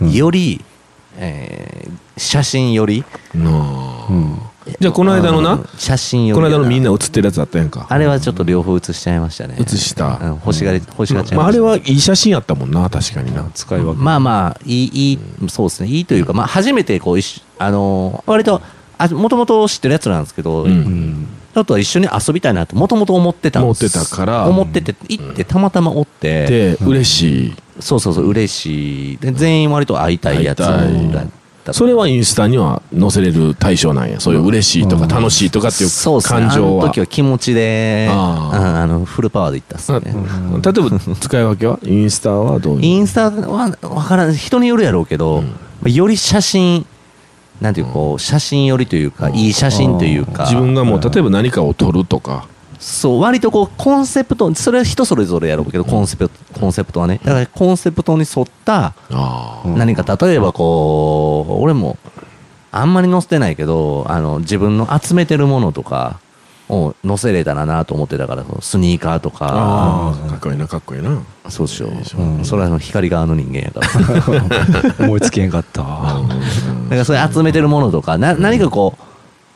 [0.00, 0.64] より、
[1.16, 3.04] えー写真より、
[4.78, 6.42] じゃあこの間のな、うん写真より。
[6.42, 7.86] この間のみんな写ってるやつあったやんか。
[7.88, 9.56] あれはちょっと両方写しちゃいましたね。
[9.58, 10.18] 写した。
[10.22, 10.28] うん。
[10.34, 11.62] 欲しがり、欲しがっちゃいまあ、ました。
[11.64, 13.50] あれはいい写真やったもんな確かにな。
[13.54, 15.88] 使い分けまあまあ、いい、いい、そうですね。
[15.88, 18.60] いいというか、まあ、初めてこう、一緒あのー割と、
[18.98, 23.84] あ、もともと知ってるやつなんですけど、うんうんちょっと一緒に遊びたいなと、もともと思ってたんです。
[23.84, 24.48] 思ってたから。
[24.48, 27.54] 思ってて、行ってたまたまおって、で嬉しい。
[27.78, 29.16] そうそうそう、嬉しい。
[29.18, 31.10] で、全員割と会いたいやつ会い
[31.64, 34.18] たそれはインスタには載せれる対象なんや。
[34.18, 35.90] そういう嬉しいとか楽しいとかっていう
[36.22, 36.84] 感情は。
[36.84, 40.12] あの時は気持ちでああのフルパワーでいったっすね、例え
[40.60, 41.78] ば使い分けは？
[41.84, 42.82] インスタはどういう？
[42.82, 44.34] インスタは分からん。
[44.34, 45.44] 人によるやろうけど、
[45.84, 46.84] より写真
[47.62, 50.44] なんていうかこう写真寄りというか、いい写真というか。
[50.44, 52.48] 自分がもう例えば何かを撮るとか。
[52.80, 57.20] そう割とこうコンセプトそれは人それぞれやろうけどコンセプトコンセプトはね。
[57.24, 58.92] だからコンセプトに沿った
[59.64, 61.96] 何か例えばこう俺も
[62.72, 66.18] あんまり載せてないけどあの自分の集めてるものとか
[66.68, 70.14] を載せれたらなと思ってたからスニーカーとか。
[70.28, 71.22] かっこいいなかっこいいな。
[71.48, 72.44] そうしよう、うん。
[72.44, 75.04] それはあの光側の人間やから。
[75.06, 75.82] 思いつけへんかった。
[75.82, 79.02] わだからそれ集めてるものとかな何かこう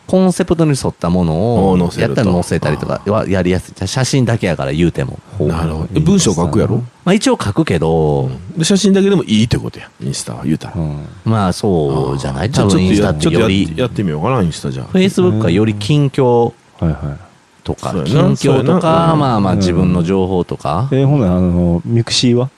[0.07, 3.89] コンセプトに沿ったものをやったら載せたりとかはやりやすい。
[3.89, 5.89] 写真だけやから言うても、なるほど。
[5.95, 6.77] え文章書くやろ？
[7.05, 9.91] まあ、一応書くけど、で写真だけでもいいってことや。
[10.01, 10.45] インスタは。
[10.45, 10.75] 言うたら。
[10.77, 11.07] うん。
[11.25, 12.51] まあそうじゃない？
[12.51, 13.75] じゃあちょっと多分インスタやちょっとやってより。
[13.77, 14.87] やってみようかなインスタじゃあ。
[14.87, 17.19] フェイスブックはより近況はいはい。
[17.65, 20.89] とか近況とかまあまあ自分の情報とか。
[20.93, 22.51] えーほんならあのミクシーは？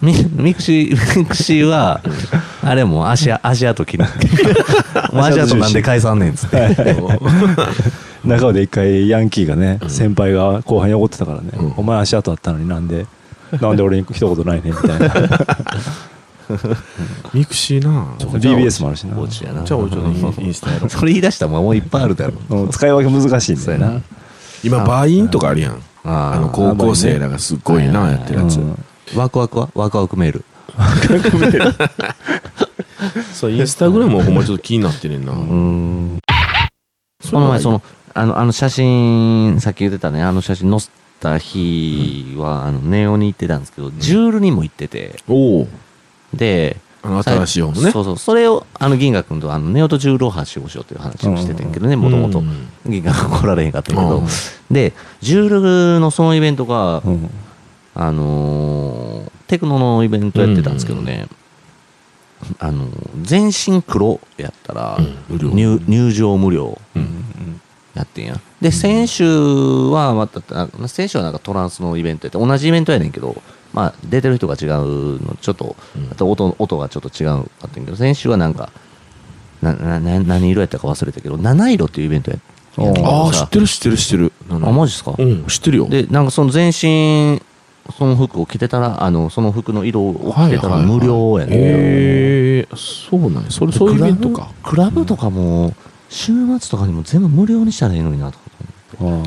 [0.00, 2.00] ミミクシーミクシーは
[2.62, 4.04] あれも足足跡切る。
[5.12, 6.76] もう足跡なんで返さんねんっつって。
[8.24, 11.72] 中で一回ヤンキーがね、先輩が後輩に怒ってたからね、うん。
[11.78, 13.06] お前足跡あったのになんで？
[13.60, 15.08] なんで俺に一言ないねんみたいな
[17.34, 18.14] ミクシーな。
[18.18, 19.14] BBS もあるしな。
[19.64, 20.90] じゃあ俺ちょっとインインスタやろう。
[20.90, 22.34] それ言い出したらもういっぱいあるだろ。
[22.50, 22.70] うん。
[22.70, 23.86] 使い分け難しいんだよな。
[23.86, 24.02] そうやな。
[24.62, 25.82] 今 Vine とかあるやん。
[26.04, 28.56] あの高校生らがすっごいなやってるやつ。
[28.56, 28.78] うん。
[29.14, 29.68] ワクワクは？
[29.74, 30.44] ワクワクメール。
[33.32, 35.32] そうインスタグラムはほんまちょっと気になってねんな。
[35.32, 36.18] うん。
[37.30, 37.82] この前その
[38.14, 40.90] あのあの写真さっき言ってたねあの写真載せ
[41.20, 45.16] た日は、あのネオに行ってたんですけどジュールにも行ってて。
[45.28, 45.68] おお
[46.34, 47.90] で新しい方のね。
[47.90, 54.18] そうそうそれをあの銀河君とあのネオとジュールをしようという話をしててんけどねもともとうん銀河君来られへんかったけど。
[54.18, 54.26] うん。
[54.70, 57.30] でジュールのそのイベントがうん。
[57.94, 61.26] あのーテクノのイベントやってたんですけどね、
[62.58, 62.86] あの
[63.22, 64.98] 全身黒やったら
[65.30, 66.78] 入入場無料。
[66.94, 67.60] うん。
[67.94, 68.38] やってんや。
[68.60, 73.42] で先週はまたあ先週はなんかトランスのイベントやって同じイベントやねんけど
[73.78, 76.10] まあ出てる人が違うのちょっとうん。
[76.10, 78.72] あと音音がちょっと違うかったけど先週はなんか
[79.62, 82.40] ななな何色やったか忘れたけど七色っていうイベントやっ
[82.92, 84.32] てああ知さってる知ってる知ってる。
[84.50, 85.14] ああマジっすか？
[85.16, 85.88] うん知ってるよ。
[85.88, 87.40] でなんかその全身
[87.96, 90.86] その服を着てたらあのその服の色を着てたらはいはいはい。
[90.86, 93.50] 無料やね、へえそうなんや。
[93.50, 94.50] それそういうイベントか。
[94.62, 95.72] クラブとかも
[96.08, 98.38] 週末とかにも全部無料にしたらいいのになと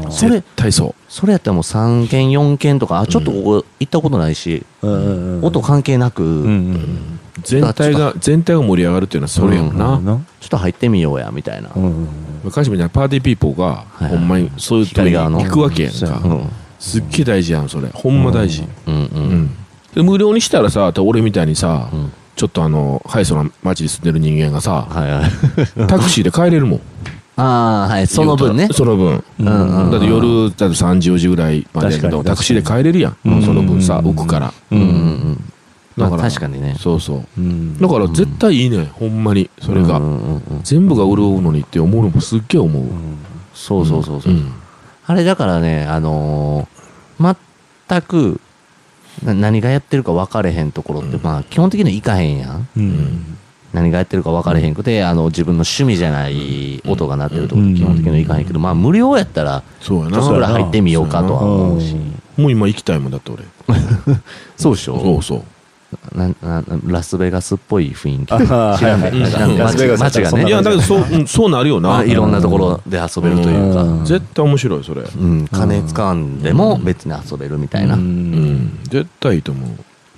[0.09, 7.19] それ絶対そそれやったらもう3件4件とかあちょっとここ行ったことないし、うんうんうん音関係なく、うんううん。
[7.43, 12.07] 全体が全体が盛り上がるっていうのはそれやもんな、うんなちょっと入ってみようやみたいな、うんうん
[12.43, 14.09] 昔みたいなパーティーピーポーがいはい。
[14.09, 16.21] ほんまにそういうとこに行くわけやんか、
[16.79, 17.87] すっげえ大事やんそれ。
[17.89, 18.95] ほんま大事、うん
[19.95, 22.11] うん無料にしたらさ俺みたいにさ、うん。
[22.35, 25.87] ちょっとあのハイソな街に住んでる人間がさはいはい。
[25.87, 26.81] タクシーで帰れるもん
[27.37, 28.67] ああはいその分ね。
[28.71, 29.85] その分、うんうん。
[29.85, 33.41] うんだって夜だって3時4時ぐらいまでやけ確かにどタクシーで帰れるやん、うん。
[33.43, 34.85] その分さうん浮くから、うんうん。
[34.85, 35.35] うん。
[35.97, 36.75] だから、まあ確かにね。
[36.79, 37.23] そうそう。
[37.37, 37.77] うん。
[37.77, 38.85] だから絶対いいね。
[38.93, 39.49] ほんまに。
[39.61, 40.35] それが、うんうんうん。
[40.35, 42.83] うん全部が潤うのにって思うのもすっげえ思う、
[43.53, 44.51] そうそうそうそう、ん。
[45.07, 47.35] あれだからねあのー
[47.89, 48.39] 全く
[49.23, 51.23] な何がやってるか分かれへんところって、うん。
[51.23, 52.67] まあ基本的には行かへんやん。
[52.77, 53.37] うん
[53.73, 57.75] 何がやってるか分かれへんくて、あの自分の趣味じゃない音が鳴ってるところうん。
[57.75, 61.95] 基本的には行かへんけど、まあ無料やったらちょっとぐらい入ってみようかとは思うし。
[62.37, 63.43] もう今行きたいもんだって俺。
[64.57, 64.99] そうでしょ？
[64.99, 65.43] そうそう。
[66.17, 68.25] ななラスベガスっぽい雰囲気。
[68.25, 69.11] 知らない。
[69.11, 70.45] 街街がね。
[70.47, 71.89] いやだけどそう,、うん、そうなるよな。
[71.89, 74.05] まあいろんなところで遊べるというか、うん。
[74.05, 75.01] 絶対面白いそれ。
[75.01, 78.79] うん、金使わんでも別に遊べるみたいな、ううんん。
[78.83, 79.69] 絶対いいと思う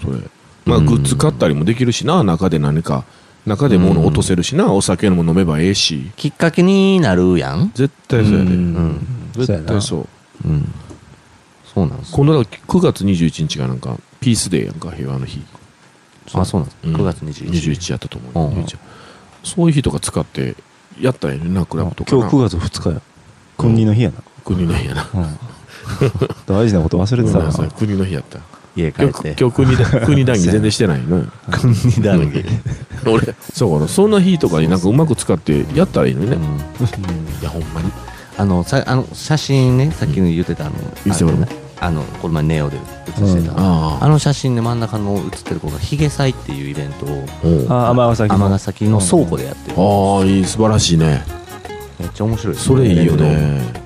[0.04, 0.20] それ。
[0.66, 0.86] まあうん。
[0.86, 3.04] グッズ買ったりもできるしな中で何か
[3.46, 6.12] 中で物落とせるしなお酒も飲めばええし。
[6.16, 9.08] きっかけになるやん、絶対そうやで、うん。
[9.34, 10.08] 絶対そう。
[10.46, 10.74] うん、
[11.74, 12.14] そうなんです。
[12.14, 15.44] 今度だから9月21日がなんかピースデーやんか平和の日。
[16.34, 16.96] あそうなんです、うん。
[16.96, 18.58] 9月21日21やったと思う、うん。
[18.58, 18.78] うん21
[19.44, 20.56] そういう日とか使って
[21.00, 22.18] やったらいいねんなクラブとかな。
[22.18, 23.02] 今日9月2日や。
[23.58, 24.24] 国の日やな。
[24.46, 25.06] 国の日やな。
[26.48, 28.40] 大事なこと忘れてたな国の日やった
[28.76, 29.36] 家帰今日って。
[29.40, 32.46] 今日 国だ国談義全然してないの国だらけ、
[33.06, 33.88] 俺そうかな。
[33.88, 36.44] そんな日とかになんかうまく使ってやったらいいのにね、うん。
[36.44, 37.92] いやほんまに。
[38.38, 41.48] あのさあの写真ねさっきの言ってたあの、うあれ
[41.80, 42.78] あのこの前ネオで
[43.10, 44.08] 写してた、ああ。
[44.08, 47.26] の写真で真ん中の写ってる子がヒゲ祭っていうイベントを
[47.70, 51.24] ああ尼崎崎の倉庫でやってる、ああいい素晴らしいね。
[52.00, 53.83] めっちゃ面白いですそれいいよね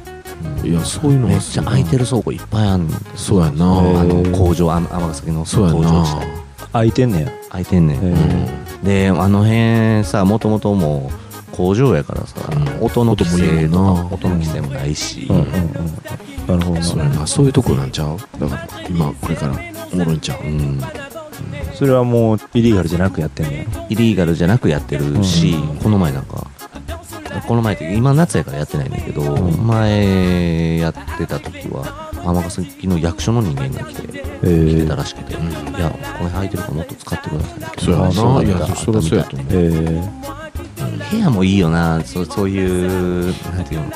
[0.64, 3.66] いやそういうのめっがちゃ空いてる倉庫いっぱいあんのそうやな。
[3.66, 6.28] あの工場あ尼崎のそうや工場地帯な。
[6.74, 7.32] 空いてんねや。
[7.50, 8.84] 空いてんねん、へうん。
[8.84, 11.12] であの辺さもともとも
[11.54, 12.86] う工場やからさ、うん。
[12.86, 15.36] 音の規制とか音の規制もないし、うん。
[15.38, 15.48] うんうん
[16.48, 16.84] なるほどな。
[16.84, 17.28] そうやな。
[17.28, 18.18] そういうとこなんちゃう？
[18.40, 19.60] だから今これから
[19.92, 20.44] おもろいんちゃう？
[20.44, 20.82] うん。
[21.74, 23.86] それはもうイリーガルじゃなくやってんねや。
[23.90, 25.78] イリーガルじゃなくやってるし、うん。
[25.78, 26.48] この前なんか
[27.42, 29.68] この前って今夏やからやってないんだけど、ん。
[29.68, 35.50] 前やってた時は尼崎の役所の人間が来てえ来てたらしくて、うん。
[35.50, 37.82] いやこれ履いてるからもっと使ってくださいって。
[37.82, 39.24] そうやあそうそりゃそうや。
[39.26, 40.02] と思うえ
[41.12, 42.02] 部屋もいいよな。
[42.04, 43.92] そうそういうなんていうの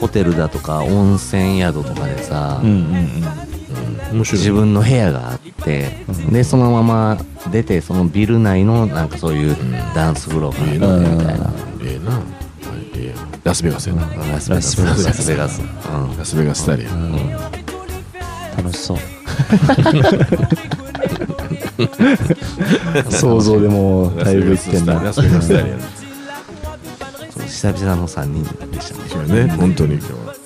[0.00, 2.76] ホテルだとか温泉宿とかでさ、うんうん
[4.10, 4.16] うん。
[4.18, 6.32] 面白い自分の部屋があって、うん。
[6.32, 7.18] でそのまま
[7.50, 9.56] 出てそのビル内のなんかそういう
[9.94, 11.42] ダンスフロアがあってみたいな、ええなはい
[11.84, 12.41] ええやん
[13.44, 14.06] ラスベガスやな。
[14.06, 14.82] ラスベガス。
[14.84, 16.62] ラスベガス、うんラスベガス。
[16.62, 16.90] スタイルや
[18.56, 18.98] 楽しそう。
[23.10, 24.94] 想像でもうだいぶいってんな。
[25.02, 25.82] ラスベガススタイルやな。
[27.30, 29.46] そう久々の3人でしたね。
[29.46, 29.52] ね。
[29.52, 30.41] 本当に今日は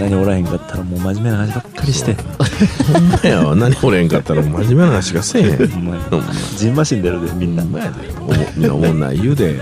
[0.00, 2.14] 何おらへんかったらもう真面目な話ばっかりして。
[2.92, 3.56] ほんまやわ。
[3.56, 5.54] 何おれんかったら真面目な話がせえへん。
[5.54, 6.00] お前
[6.56, 7.62] ジンマシン出るでみんな。
[7.62, 8.10] ほんまやで。
[8.18, 9.60] おもみんなおもんない言うで。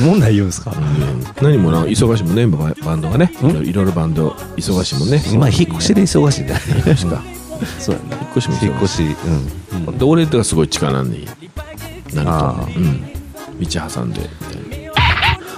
[0.00, 0.72] もんない言うんすか？
[1.40, 3.32] 何もな忙しいもんねババンドがね。
[3.40, 5.22] いろいろバンド忙しいもんね。
[5.32, 6.82] 今引っ越しで忙しいんだよね。
[6.82, 7.22] 確か。
[7.78, 9.06] そうやな引っ越しも忙しい。
[9.06, 9.16] 引っ越し
[9.88, 9.98] うん。
[9.98, 11.26] で俺とかすごい近なんに
[12.12, 14.20] なるあと、うん、道挟んで。
[14.20, 14.92] みたいな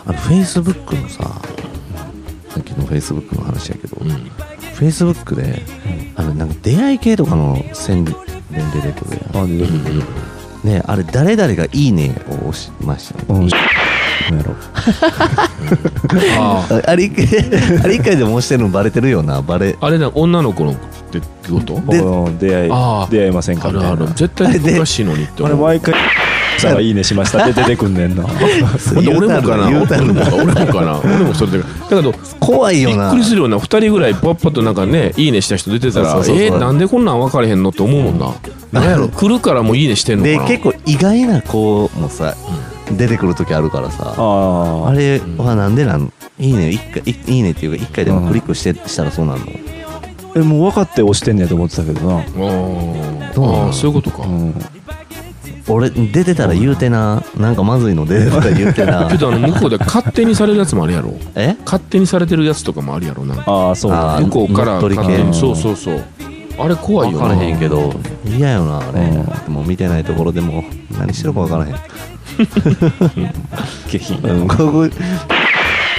[0.06, 1.24] あのフェイスブックのさ
[2.50, 4.08] さっきのフェイスブックの話やけど、うん。
[4.10, 5.62] フェイスブックで、
[6.16, 8.14] あのなんか出会い系とかの宣伝
[8.72, 9.44] 出てくるやん。
[9.44, 9.66] あで
[10.64, 13.48] ねあれ誰々が「いいね」を押しましたね、うん。
[13.48, 14.54] やろ
[16.40, 17.24] あああれ一回
[17.82, 19.40] あれ一回でも押してるのバレてるよな。
[19.42, 19.76] バレ。
[19.80, 21.80] ああれな女の子のってこと？
[22.38, 22.70] 出会い
[23.10, 24.06] 出会いませんかあるあみたいな。
[24.06, 25.66] る絶対おかしいのにって思う。
[25.68, 25.94] あれ毎回
[26.60, 28.24] さんがいいねしましたって出てくんねんな。
[28.96, 29.68] 俺もかな？
[29.68, 29.96] 俺もか
[30.34, 33.12] 俺もかな俺もそれでだけど怖いよな。
[33.12, 36.44] びっくりするような2人ぐらいパッパとなんかねいいねした人出てたらそうそうそう。
[36.44, 38.34] えー、なんでこんなん分かれへんのって思うもんな。
[38.72, 40.48] なんやろ来るからもういいねしてんのかな。
[40.48, 42.34] で結構意外な子もさ、
[42.96, 46.12] 出てくる時あるからさあれはなんでなん？
[46.38, 46.70] いいね。
[46.70, 49.46] 一回いいいねっていうか一回でもクリックして、したらそうなんの？
[50.36, 52.18] えもう分かって押してんねやと思ってたけどな。
[52.18, 53.32] あー。
[53.34, 53.62] どうなの？
[53.64, 54.54] あーそういうことか、うん
[55.68, 57.22] 俺出てたら言うてな。
[57.36, 59.08] なんかまずいの出てたら言うてな。
[59.12, 61.14] けどあの向こうで勝手にされるやつもあるやろ。
[61.34, 61.56] え？
[61.64, 63.24] 勝手にされてるやつとかもあるやろ。
[63.24, 63.92] なああそう
[64.24, 65.34] 向こうから勝手に。
[65.34, 66.04] そうそうそう。
[66.58, 67.28] あれ怖いよな。
[67.28, 67.94] 分からへんけど。
[68.24, 69.00] 嫌よなあれ、
[69.46, 70.64] うもう見てないところでも。
[70.98, 71.74] 何してるか分からへん。
[73.88, 74.88] 下品うんここ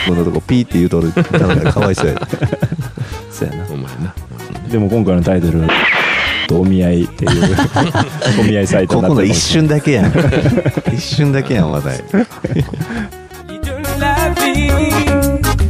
[0.08, 1.12] このとこピーって言うとる。
[1.72, 2.14] かわいそうや。
[2.16, 2.22] で
[3.32, 3.66] そうやな。
[3.70, 4.14] お前な。
[4.70, 5.62] でも今回のタイトル
[6.58, 7.32] お見合いっていう
[8.40, 10.14] お見合いサイトここの一瞬だけやん
[10.94, 12.04] 一瞬だけやん話題.